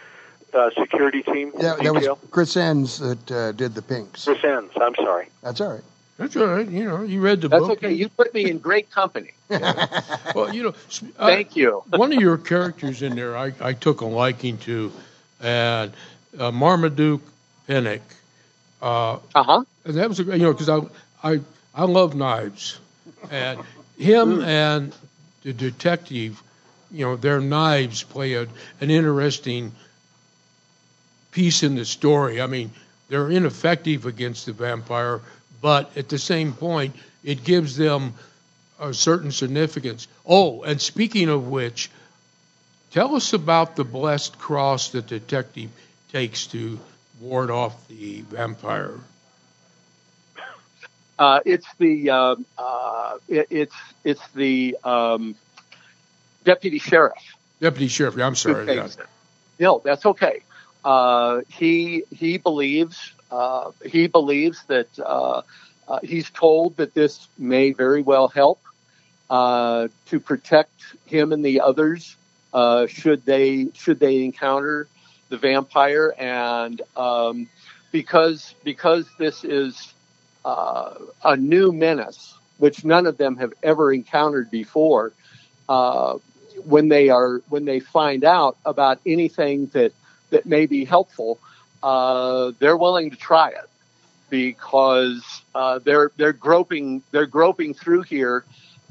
[0.53, 2.19] uh, security team That, that was detail.
[2.29, 4.25] Chris Enss that uh, did the Pinks.
[4.25, 4.69] Chris Enss.
[4.79, 5.27] I'm sorry.
[5.41, 5.83] That's all right.
[6.17, 6.67] That's all right.
[6.67, 7.77] You know, you read the That's book.
[7.79, 7.93] okay.
[7.93, 9.31] You put me in great company.
[10.35, 11.83] Well, you know, s- uh, Thank you.
[11.89, 14.91] one of your characters in there, I, I took a liking to,
[15.41, 15.93] and
[16.37, 17.21] uh, Marmaduke
[17.67, 18.01] Pennick.
[18.81, 19.63] Uh huh.
[19.85, 20.79] And that was a you know because I
[21.23, 21.41] I
[21.73, 22.79] I love knives,
[23.31, 23.59] and
[23.97, 24.93] him and
[25.43, 26.41] the detective,
[26.91, 28.43] you know, their knives play a,
[28.81, 29.71] an interesting
[31.31, 32.41] piece in the story.
[32.41, 32.71] I mean,
[33.09, 35.21] they're ineffective against the vampire,
[35.61, 38.13] but at the same point, it gives them
[38.79, 40.07] a certain significance.
[40.25, 41.89] Oh, and speaking of which,
[42.91, 45.71] tell us about the blessed cross that the detective
[46.11, 46.79] takes to
[47.19, 48.95] ward off the vampire.
[51.19, 55.35] Uh, it's the uh, uh, it, it's it's the um,
[56.43, 57.17] deputy sheriff.
[57.59, 58.15] Deputy sheriff.
[58.17, 58.79] yeah, I'm sorry.
[59.59, 60.41] No, that's okay.
[60.85, 65.41] Uh, he he believes uh, he believes that uh,
[65.87, 68.59] uh, he's told that this may very well help
[69.29, 70.71] uh, to protect
[71.05, 72.15] him and the others
[72.53, 74.87] uh, should they should they encounter
[75.29, 77.47] the vampire and um,
[77.91, 79.93] because because this is
[80.45, 85.11] uh, a new menace which none of them have ever encountered before
[85.69, 86.17] uh,
[86.65, 89.91] when they are when they find out about anything that
[90.29, 91.39] that may be helpful
[91.83, 93.69] uh, they're willing to try it.
[94.29, 95.23] Because
[95.55, 98.43] uh, they're they're groping they're groping through here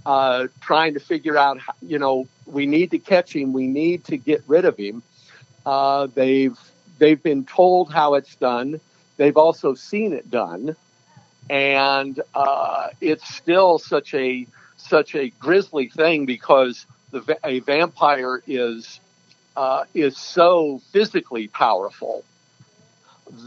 [0.07, 4.05] uh, trying to figure out how, you know we need to catch him we need
[4.05, 5.03] to get rid of him
[5.67, 6.59] uh, they've
[6.99, 8.81] they've been told how it's done.
[9.19, 10.77] They've also seen it done.
[11.51, 14.47] And uh, it's still such a
[14.79, 19.01] such a grisly thing because the a vampire is
[19.57, 22.25] uh, is so physically powerful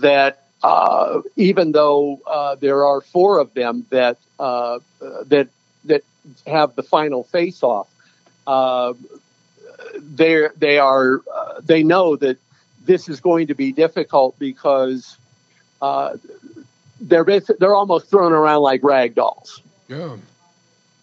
[0.02, 4.80] that uh, even though uh, there are four of them that uh,
[5.28, 5.50] that
[5.86, 6.04] that
[6.48, 7.88] have the final face off,
[8.48, 8.94] uh,
[10.00, 12.38] they they are uh, they know that
[12.86, 15.18] this is going to be difficult because
[15.82, 16.18] uh,
[17.02, 17.24] they're
[17.60, 19.62] they're almost thrown around like rag dolls.
[19.88, 20.18] Yeah.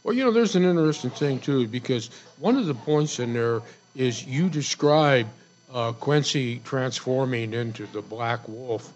[0.03, 3.63] Well, you know, there's an interesting thing too because one of the points in there
[3.95, 5.27] is you describe
[5.73, 8.93] uh, Quincy transforming into the Black Wolf,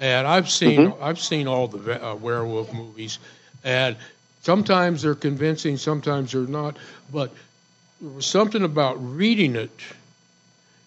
[0.00, 0.96] and I've seen Mhm.
[1.00, 3.18] I've seen all the uh, werewolf movies,
[3.64, 3.96] and
[4.42, 6.76] sometimes they're convincing, sometimes they're not.
[7.12, 7.32] But
[8.04, 9.70] there was something about reading it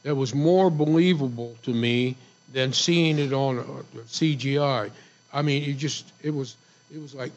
[0.03, 2.15] that was more believable to me
[2.53, 3.63] than seeing it on uh,
[4.07, 4.91] CGI.
[5.34, 6.55] I mean, it just it was
[6.93, 7.32] it was like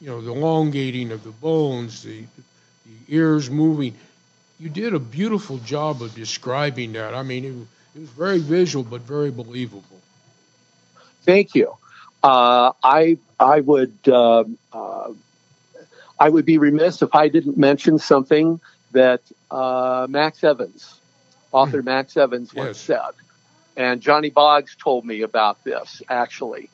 [0.00, 2.22] you know the elongating of the bones, the
[2.86, 3.94] the ears moving.
[4.60, 7.14] you did a beautiful job of describing that.
[7.14, 10.02] I mean, it, it was very visual but very believable.
[11.24, 11.72] Thank you.
[12.22, 15.12] Uh, I I would uh, uh,
[16.18, 18.60] I would be remiss if I didn't mention something
[18.92, 19.20] that
[19.50, 21.00] uh, Max Evans,
[21.50, 23.12] author Max Evans, once said,
[23.76, 26.70] and Johnny Boggs told me about this actually.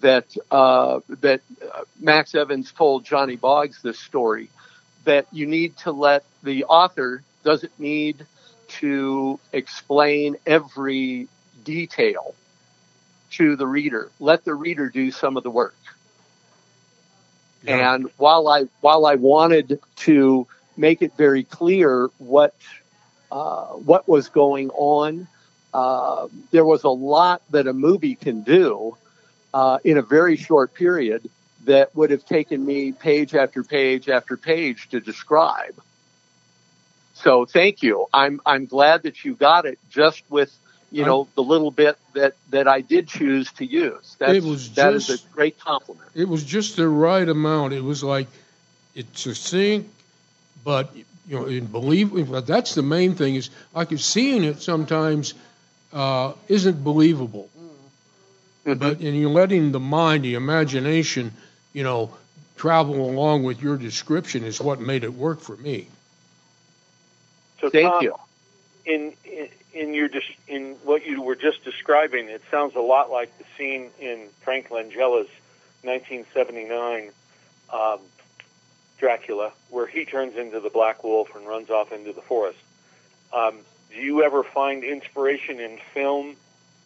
[0.00, 4.48] That uh, that uh, Max Evans told Johnny Boggs this story
[5.04, 8.24] that you need to let the author doesn't need
[8.68, 11.28] to explain every
[11.64, 12.34] detail
[13.32, 14.10] to the reader.
[14.20, 15.74] Let the reader do some of the work.
[17.62, 17.94] Yeah.
[17.94, 20.46] And while I while I wanted to
[20.78, 22.54] make it very clear what
[23.30, 25.26] uh, what was going on,
[25.74, 28.96] uh, there was a lot that a movie can do
[29.52, 31.28] uh, in a very short period
[31.64, 35.74] that would have taken me page after page after page to describe.
[37.14, 38.06] So thank you.
[38.14, 40.56] I'm I'm glad that you got it just with
[40.90, 44.16] you know the little bit that that I did choose to use.
[44.18, 46.08] That's, It was that is just- a great compliment.
[46.14, 47.74] It was just the right amount.
[47.74, 48.28] It was like
[48.94, 49.90] it's succinct,
[50.68, 52.30] but you know, in believe.
[52.30, 55.32] But that's the main thing is like seeing it sometimes
[55.94, 57.48] uh, isn't believable.
[58.66, 61.32] But and you're letting the mind, the imagination,
[61.72, 62.14] you know,
[62.58, 65.88] travel along with your description is what made it work for me.
[67.62, 68.14] So Thank Tom, you.
[68.84, 73.10] In, in in your dis- in what you were just describing, it sounds a lot
[73.10, 75.30] like the scene in Frank Langella's
[75.82, 77.10] 1979
[77.72, 78.00] um,
[78.98, 82.58] Dracula, where he turns into the Black Wolf and runs off into the forest.
[83.32, 83.58] Um,
[83.90, 86.36] do you ever find inspiration in film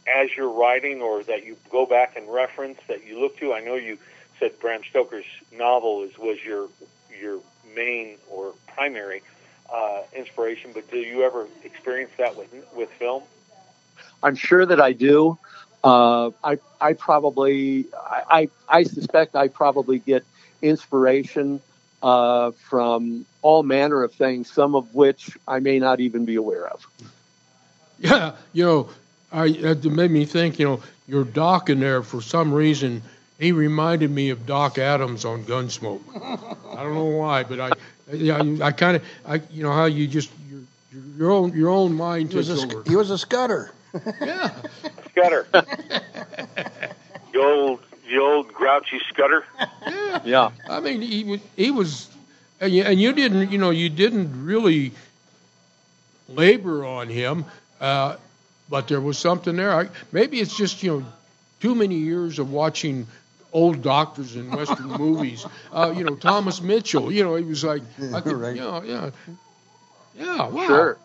[0.06, 3.52] as you're writing, or that you go back and reference that you look to?
[3.52, 3.98] I know you
[4.38, 5.24] said Bram Stoker's
[5.56, 6.68] novel is was your
[7.20, 7.40] your
[7.74, 9.22] main or primary
[9.72, 13.22] uh, inspiration, but do you ever experience that with with film?
[14.22, 15.38] I'm sure that I do.
[15.84, 18.22] Uh, I I probably I,
[18.68, 20.24] I I suspect I probably get
[20.60, 21.60] inspiration
[22.02, 26.66] uh, from all manner of things, some of which I may not even be aware
[26.68, 26.86] of.
[27.98, 28.88] Yeah, you know,
[29.30, 30.58] I it made me think.
[30.58, 33.02] You know, your Doc in there for some reason.
[33.38, 36.00] He reminded me of Doc Adams on Gunsmoke.
[36.76, 37.70] I don't know why, but I,
[38.12, 40.60] yeah, I, I kind of, I, you know, how you just your
[40.92, 42.82] your, your own your own mind He was a, over.
[42.82, 43.70] sc- he was a scudder.
[44.20, 44.50] yeah.
[45.10, 45.46] scutter.
[45.52, 46.82] the
[47.36, 47.80] old
[48.12, 49.44] the old grouchy scutter.
[50.24, 50.50] Yeah.
[50.68, 52.08] I mean, he was he was,
[52.60, 54.92] and you, and you didn't, you know, you didn't really
[56.28, 57.46] labor on him,
[57.80, 58.16] uh,
[58.68, 59.72] but there was something there.
[59.72, 61.06] I, maybe it's just you know,
[61.60, 63.06] too many years of watching
[63.52, 65.46] old doctors in Western movies.
[65.72, 67.10] Uh, you know, Thomas Mitchell.
[67.10, 67.82] You know, he was like,
[68.14, 68.54] I could, Right.
[68.54, 69.10] you know, yeah,
[70.14, 70.66] yeah, wow.
[70.66, 70.98] Sure.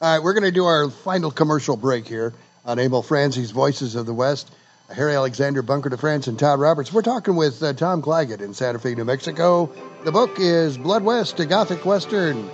[0.00, 2.32] All right, we're going to do our final commercial break here
[2.64, 4.50] on Emil Franzi's Voices of the West.
[4.90, 6.92] Harry Alexander, Bunker de France, and Todd Roberts.
[6.92, 9.72] We're talking with uh, Tom Clagett in Santa Fe, New Mexico.
[10.04, 12.50] The book is Blood West, a Gothic Western.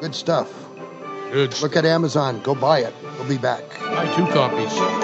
[0.00, 0.52] Good stuff.
[1.30, 1.60] Good.
[1.60, 2.40] Look at Amazon.
[2.42, 2.94] Go buy it.
[3.18, 3.62] We'll be back.
[3.80, 5.03] Buy two copies.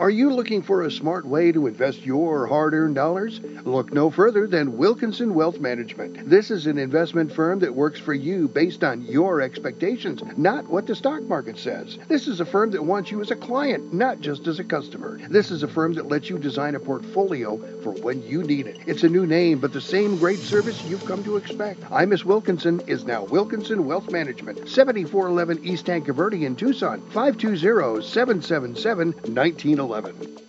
[0.00, 3.38] Are you looking for a smart way to invest your hard earned dollars?
[3.64, 6.26] Look no further than Wilkinson Wealth Management.
[6.26, 10.86] This is an investment firm that works for you based on your expectations, not what
[10.86, 11.98] the stock market says.
[12.08, 15.20] This is a firm that wants you as a client, not just as a customer.
[15.28, 18.78] This is a firm that lets you design a portfolio for when you need it.
[18.86, 21.82] It's a new name, but the same great service you've come to expect.
[21.90, 28.00] I Miss Wilkinson is now Wilkinson Wealth Management, 7411 East Tanque Verde in Tucson, 520
[28.00, 29.89] 777 1911.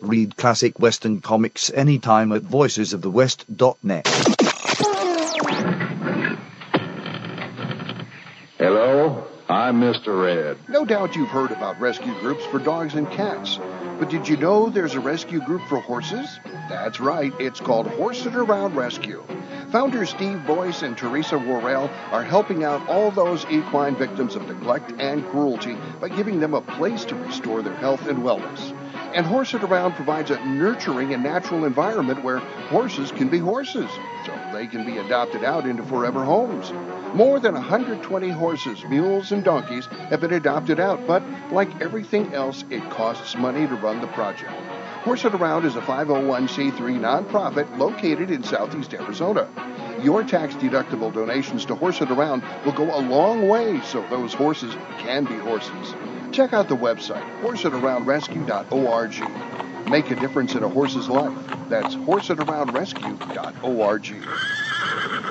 [0.02, 4.08] Read classic Western comics anytime at voicesofthewest.net.
[8.60, 10.24] Hello, I'm Mr.
[10.24, 10.58] Red.
[10.70, 13.60] No doubt you've heard about rescue groups for dogs and cats.
[13.98, 16.40] But did you know there's a rescue group for horses?
[16.70, 19.24] That's right, it's called Horse It Around Rescue.
[19.72, 24.94] Founders Steve Boyce and Teresa Worrell are helping out all those equine victims of neglect
[25.00, 28.74] and cruelty by giving them a place to restore their health and wellness.
[29.14, 32.40] And Horse It Around provides a nurturing and natural environment where
[32.70, 33.90] horses can be horses,
[34.26, 36.72] so they can be adopted out into forever homes.
[37.14, 42.64] More than 120 horses, mules, and donkeys have been adopted out, but like everything else,
[42.70, 44.54] it costs money to run the project.
[45.04, 49.50] Horse It Around is a 501c3 nonprofit located in southeast Arizona.
[50.02, 54.34] Your tax deductible donations to Horse It Around will go a long way so those
[54.34, 55.96] horses can be horses.
[56.32, 59.90] Check out the website, horseitaroundrescue.org.
[59.90, 61.38] Make a difference in a horse's life.
[61.68, 64.16] That's horseitaroundrescue.org.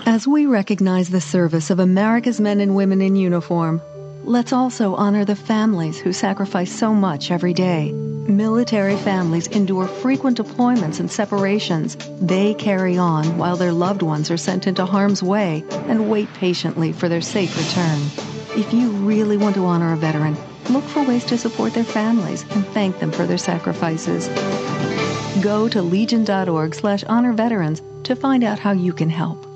[0.07, 3.81] As we recognize the service of America's men and women in uniform,
[4.25, 7.93] let's also honor the families who sacrifice so much every day.
[7.93, 11.97] Military families endure frequent deployments and separations.
[12.21, 16.93] They carry on while their loved ones are sent into harm's way and wait patiently
[16.93, 17.99] for their safe return.
[18.59, 20.37] If you really want to honor a veteran,
[20.71, 24.29] look for ways to support their families and thank them for their sacrifices.
[25.43, 29.47] Go to legion.org slash honor veterans to find out how you can help.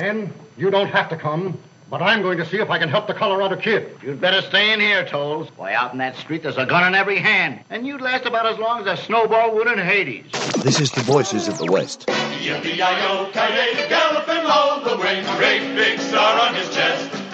[0.00, 1.58] Men, you don't have to come,
[1.88, 3.96] but I'm going to see if I can help the Colorado kid.
[4.02, 5.50] You'd better stay in here, Tolls.
[5.50, 8.46] Boy, out in that street, there's a gun in every hand, and you'd last about
[8.46, 10.30] as long as a snowball would in Hades.
[10.62, 12.06] This is the Voices of the West.
[12.06, 17.25] Yippee-yi-yo, ki galloping all the way, great big star on his chest.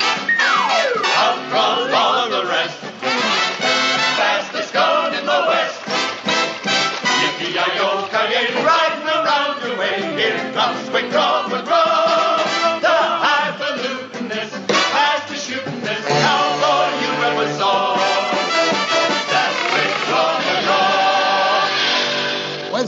[7.43, 11.82] Ki riding around your way, here comes quick draw.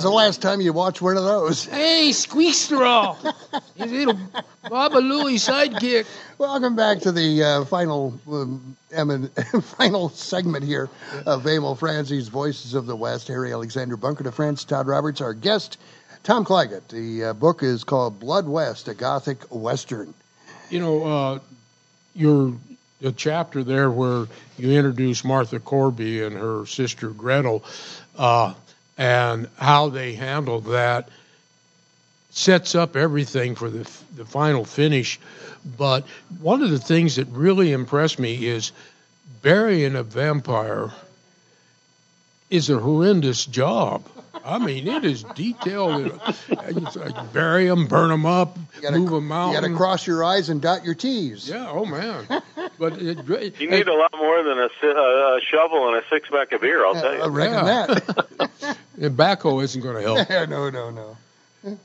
[0.05, 1.65] The last time you watched one of those?
[1.65, 3.15] Hey, squeak straw.
[3.75, 4.19] His little
[4.69, 6.07] Baba Looey sidekick.
[6.37, 9.29] Welcome back to the uh, final um, em-
[9.79, 10.91] final segment here
[11.25, 13.29] of Emil Franzi's Voices of the West.
[13.29, 15.79] Harry Alexander Bunker de France, Todd Roberts, our guest.
[16.23, 16.87] Tom Clagett.
[16.89, 20.13] The uh, book is called Blood West, a Gothic Western.
[20.69, 21.39] You know, uh,
[22.15, 22.53] your
[23.01, 24.27] the chapter there where
[24.59, 27.65] you introduce Martha Corby and her sister Gretel,
[28.19, 28.53] uh,
[28.97, 31.09] and how they handled that
[32.31, 35.21] sets up everything for the the final finish.
[35.79, 36.05] But
[36.41, 38.73] one of the things that really impressed me is
[39.43, 40.91] burying a vampire
[42.51, 44.05] is a horrendous job.
[44.45, 46.21] I mean, it is detailed.
[46.51, 48.59] It's like bury them, burn them up,
[48.91, 49.49] move them out.
[49.53, 51.49] You got to cross your I's and dot your T's.
[51.49, 51.69] Yeah.
[51.69, 52.27] Oh man.
[52.77, 53.19] But it,
[53.61, 56.61] You need a lot more than a, uh, a shovel and a six pack of
[56.61, 57.23] beer, I'll tell you.
[57.23, 58.77] I reckon that.
[59.01, 60.31] And backhoe isn't going to help.
[60.49, 61.17] no, no, no.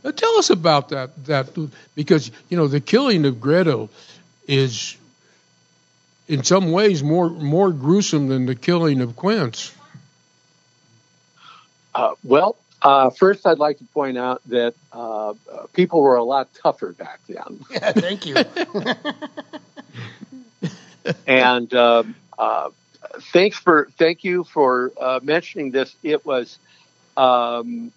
[0.03, 1.26] Uh, tell us about that.
[1.26, 3.89] That because you know the killing of Gretel
[4.47, 4.97] is
[6.28, 9.74] in some ways more more gruesome than the killing of Quince.
[11.95, 15.34] Uh, well, uh, first, I'd like to point out that uh, uh,
[15.74, 17.60] people were a lot tougher back then.
[17.72, 18.36] Yeah, thank you.
[21.28, 22.70] and um, uh,
[23.34, 25.93] thanks for thank you for uh, mentioning this.
[26.03, 26.57] It was,
[27.20, 27.92] um,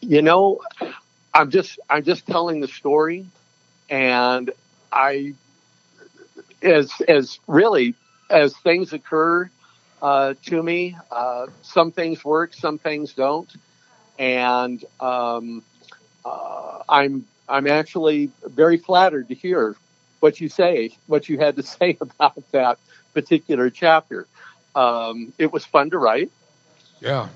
[0.00, 0.60] you know,
[1.34, 3.26] I'm just I'm just telling the story,
[3.90, 4.50] and
[4.92, 5.34] I
[6.62, 7.94] as as really
[8.30, 9.50] as things occur
[10.00, 13.50] uh, to me, uh, some things work, some things don't,
[14.18, 15.64] and um,
[16.24, 19.74] uh, I'm I'm actually very flattered to hear
[20.20, 22.78] what you say, what you had to say about that
[23.14, 24.28] particular chapter.
[24.76, 26.30] Um, it was fun to write,
[27.00, 27.28] Yeah.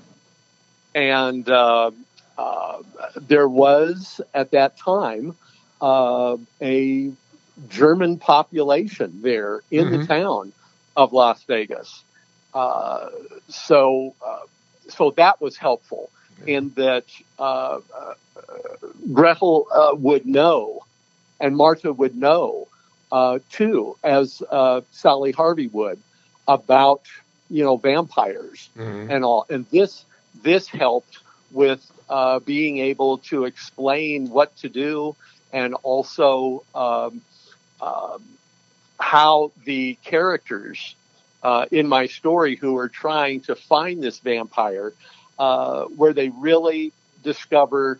[0.93, 1.91] And uh,
[2.37, 2.77] uh,
[3.15, 5.33] there was at that time
[5.81, 7.11] uh, a
[7.67, 9.99] German population there in the Mhm.
[9.99, 10.53] town
[10.95, 12.05] of Las Vegas.
[12.53, 13.07] Uh,
[13.49, 14.45] so uh,
[14.89, 16.11] so that was helpful
[16.45, 17.05] in that
[17.37, 18.13] uh, uh,
[19.13, 20.79] Gretel uh, would know,
[21.39, 22.67] and Martha would know
[23.11, 26.01] uh, too, as uh, Sally Harvey would,
[26.47, 27.01] about
[27.49, 29.09] you know vampires Mhm.
[29.09, 29.45] and all.
[29.49, 30.05] And this
[30.41, 31.19] this helped
[31.51, 35.15] with uh, being able to explain what to do
[35.51, 37.21] and also um,
[37.81, 38.23] um,
[38.99, 40.95] how the characters
[41.43, 44.93] uh, in my story who are trying to find this vampire,
[45.37, 46.91] uh, where they really
[47.23, 47.99] discover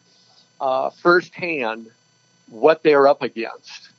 [0.59, 1.88] uh, firsthand
[2.49, 3.89] what they're up against.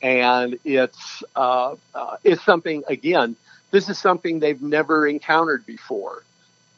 [0.00, 1.76] And it's uh,
[2.24, 3.36] it's something again.
[3.70, 6.22] This is something they've never encountered before,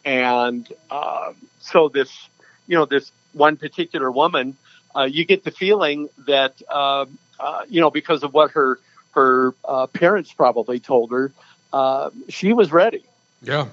[0.07, 2.29] and uh, so this
[2.67, 4.57] you know this one particular woman,
[4.95, 7.05] uh, you get the feeling that uh,
[7.39, 8.79] uh, you know because of what her
[9.11, 11.33] her uh, parents probably told her,
[11.73, 13.05] uh, she was ready.
[13.43, 13.67] Yeah.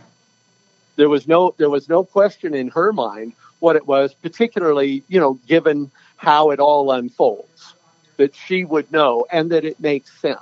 [0.96, 5.20] There was no there was no question in her mind what it was, particularly you
[5.20, 7.76] know given how it all unfolds,
[8.18, 10.40] that she would know and that it makes sense.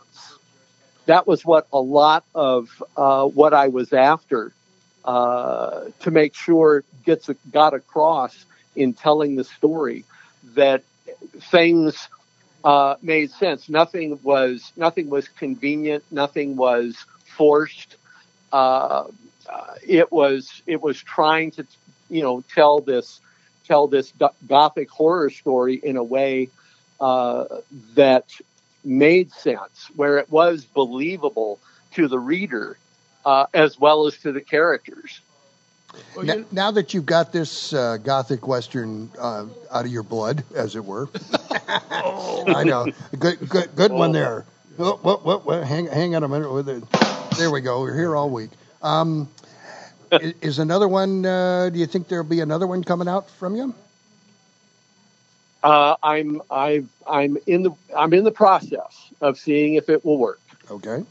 [1.06, 4.54] That was what a lot of uh, what I was after
[5.06, 8.46] uh, to make sure gets got across
[8.76, 10.06] in telling the story
[10.56, 10.84] that
[11.52, 12.08] things
[12.64, 13.70] uh, made sense.
[13.70, 16.04] Nothing was nothing was convenient.
[16.12, 16.96] Nothing was
[17.26, 17.98] forced.
[18.52, 19.06] Uh,
[19.50, 21.66] uh, it was it was trying to
[22.10, 23.20] you know tell this
[23.66, 24.14] tell this
[24.48, 26.50] gothic horror story in a way
[27.00, 27.46] uh,
[27.96, 28.26] that
[28.84, 31.60] made sense, where it was believable
[31.94, 32.78] to the reader
[33.26, 35.22] uh, as well as to the characters.
[36.24, 40.76] Now, now that you've got this uh, gothic western uh, out of your blood, as
[40.76, 41.10] it were,
[41.90, 42.88] I know,
[43.20, 44.46] good, good, good one there.
[44.78, 46.84] What, what, what, what, hang, hang on a minute with it.
[47.38, 47.82] There we go.
[47.82, 48.52] We're here all week.
[48.82, 49.30] Um,
[50.12, 51.26] i- is another one?
[51.26, 53.76] Uh, do you think there'll be another one coming out from you?
[55.64, 60.18] Uh, I'm I've, I'm in the I'm in the process of seeing if it will
[60.18, 60.40] work.
[60.72, 61.04] Okay.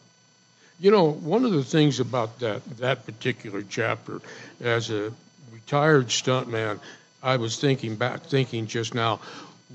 [0.80, 4.20] You know, one of the things about that that particular chapter,
[4.60, 5.12] as a
[5.52, 6.80] retired stuntman,
[7.22, 9.20] I was thinking back, thinking just now,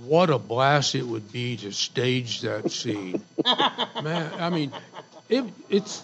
[0.04, 3.24] what a blast it would be to stage that scene.
[4.04, 4.72] Man, I mean,
[5.30, 6.04] it, it's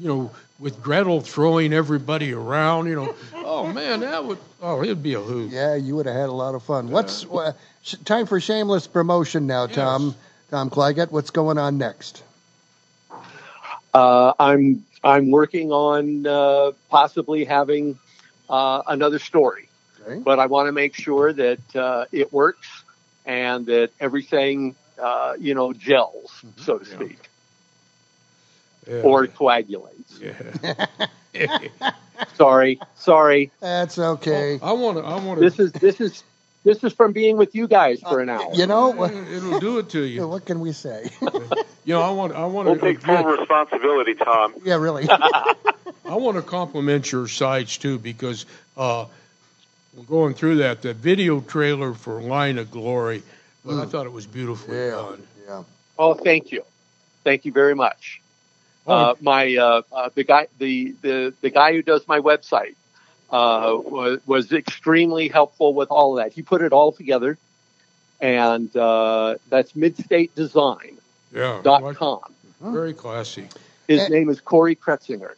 [0.00, 5.02] you know, with Gretel throwing everybody around, you know, oh man, that would oh, it'd
[5.02, 5.50] be a hoot.
[5.50, 6.90] Yeah, you would have had a lot of fun.
[6.90, 10.14] What's uh, sh- time for shameless promotion now, Tom?
[10.50, 12.22] Tom Clagett, what's going on next?
[13.96, 17.98] Uh, I'm I'm working on uh, possibly having
[18.50, 19.70] uh, another story,
[20.02, 20.20] Okay.
[20.22, 22.68] but I want to make sure that uh, it works
[23.24, 27.30] and that everything uh, you know gels, so to speak,
[28.86, 29.00] Yeah.
[29.00, 30.20] or coagulates.
[32.34, 33.50] sorry, sorry.
[33.60, 34.58] That's okay.
[34.62, 35.04] I want to.
[35.04, 35.44] I want to.
[35.48, 36.22] This is this is
[36.66, 38.50] this is from being with you guys for an hour.
[38.54, 40.28] You know, it'll do it to you.
[40.34, 41.08] What can we say?
[41.86, 42.32] You know, I want.
[42.34, 42.80] I want We'll to.
[42.80, 44.54] take full responsibility, Tom.
[44.64, 45.08] yeah, really.
[45.08, 48.44] I want to compliment your sites too because
[48.76, 49.04] uh,
[50.08, 53.22] going through that, the video trailer for Line of Glory,
[53.64, 53.90] well, I Mm.
[53.90, 54.90] thought it was beautifully Yeah.
[54.90, 55.26] done.
[55.46, 55.62] Yeah.
[55.96, 56.64] Oh, thank you,
[57.24, 58.20] thank you very much.
[58.86, 62.74] Uh, my uh, uh, the guy the, the the guy who does my website
[63.30, 66.32] uh, was was extremely helpful with all of that.
[66.32, 67.38] He put it all together,
[68.20, 70.98] and uh, that's Midstate Design
[71.32, 71.60] Yeah.
[71.62, 72.20] dot com.
[72.60, 73.48] Very classy.
[73.88, 75.32] His name is Corey Kretzinger.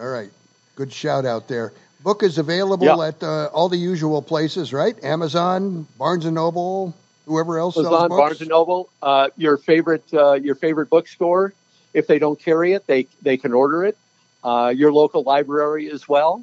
[0.00, 0.30] All right.
[0.76, 1.72] Good shout out there.
[2.02, 3.08] Book is available Yeah.
[3.08, 4.96] at uh, all the usual places, right?
[5.04, 6.94] Amazon, Barnes and Noble,
[7.26, 8.20] whoever else sells Amazon, books.
[8.20, 11.52] Barnes and Noble, uh, your favorite uh, your favorite bookstore.
[11.94, 13.96] If they don't carry it, they they can order it.
[14.42, 16.42] Uh, your local library as well.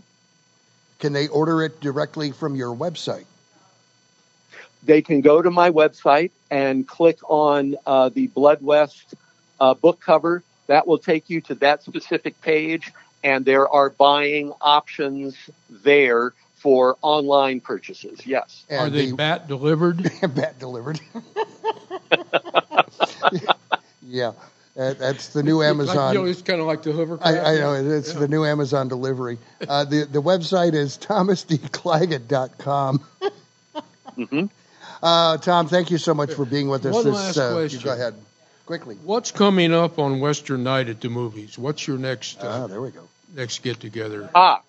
[1.01, 3.25] Can they order it directly from your website?
[4.83, 9.15] they can go to my website and click on uh, the Blood West
[9.59, 10.43] uh, book cover.
[10.67, 12.91] That will take you to that specific page,
[13.23, 15.35] and there are buying options
[15.69, 18.25] there for online purchases.
[18.25, 18.65] Yes.
[18.71, 20.09] Are they bat delivered?
[20.35, 20.99] bat delivered.
[24.01, 24.31] yeah.
[24.75, 25.97] That, that's the new Amazon.
[25.97, 27.27] Like, you know, it's kind of like the hovercraft.
[27.27, 29.37] I, I know it's the new Amazon delivery.
[29.67, 33.03] Uh, the the website is thomasdclagett.com.
[34.17, 34.45] Mm-hmm.
[35.03, 36.93] Uh, Tom, thank you so much for being with us.
[36.93, 37.81] One this, last uh, question.
[37.81, 38.13] Go ahead,
[38.67, 38.95] quickly.
[39.03, 41.57] What's coming up on Western Night at the movies?
[41.57, 42.39] What's your next?
[42.39, 43.07] Uh, Ah, there we go.
[43.33, 44.29] Next get together.
[44.35, 44.61] Ah,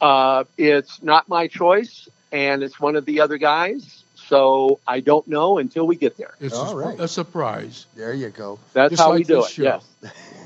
[0.00, 4.04] uh, it's not my choice, and it's one of the other guys.
[4.28, 6.34] So I don't know until we get there.
[6.40, 7.00] It's All a, right.
[7.00, 7.86] a surprise.
[7.96, 8.58] There you go.
[8.74, 9.50] That's Just how like we do it.
[9.50, 9.80] show.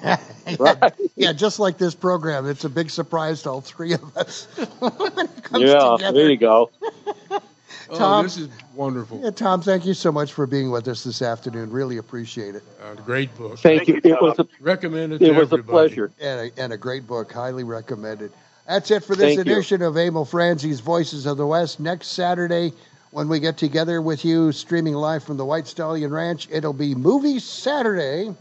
[0.05, 0.21] Yes.
[1.17, 4.45] yeah, just like this program, it's a big surprise to all three of us.
[4.79, 4.93] when
[5.27, 5.97] it comes Yeah.
[5.97, 6.13] together.
[6.19, 6.71] There you go.
[7.91, 9.21] Oh, Tom- this is wonderful.
[9.23, 11.71] Yeah, Tom, thank you so much for being with us this afternoon.
[11.71, 12.63] Really appreciate it.
[12.83, 13.59] Uh, great book.
[13.59, 14.01] Thank you.
[14.03, 15.23] It was a Recommend it.
[15.23, 16.11] it to was a pleasure.
[16.21, 18.33] And a, and a great book, highly recommended.
[18.67, 19.53] That's it for this Thank you.
[19.53, 21.81] edition of Emil Franzi's Voices of the West.
[21.81, 22.73] Next Saturday,
[23.13, 26.95] when we get together with you, streaming live from the White Stallion Ranch, it'll be
[26.95, 28.35] Movie Saturday.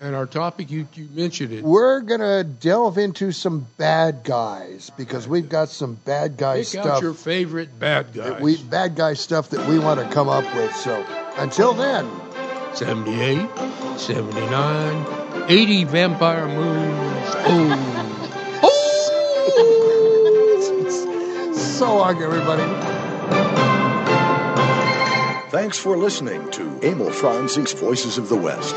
[0.00, 1.64] And our topic, you, you mentioned it.
[1.64, 6.66] We're going to delve into some bad guys because we've got some bad guy Pick
[6.68, 6.86] stuff.
[6.86, 8.40] out your favorite bad guys.
[8.40, 10.72] we bad guy stuff that we want to come up with.
[10.76, 11.04] So
[11.36, 12.08] until then,
[12.74, 13.48] 78,
[13.98, 17.34] 79, 80 vampire moons.
[18.62, 18.74] Oh,
[21.56, 22.87] so long, everybody.
[25.50, 28.74] Thanks for listening to Emil Franzi's Voices of the West.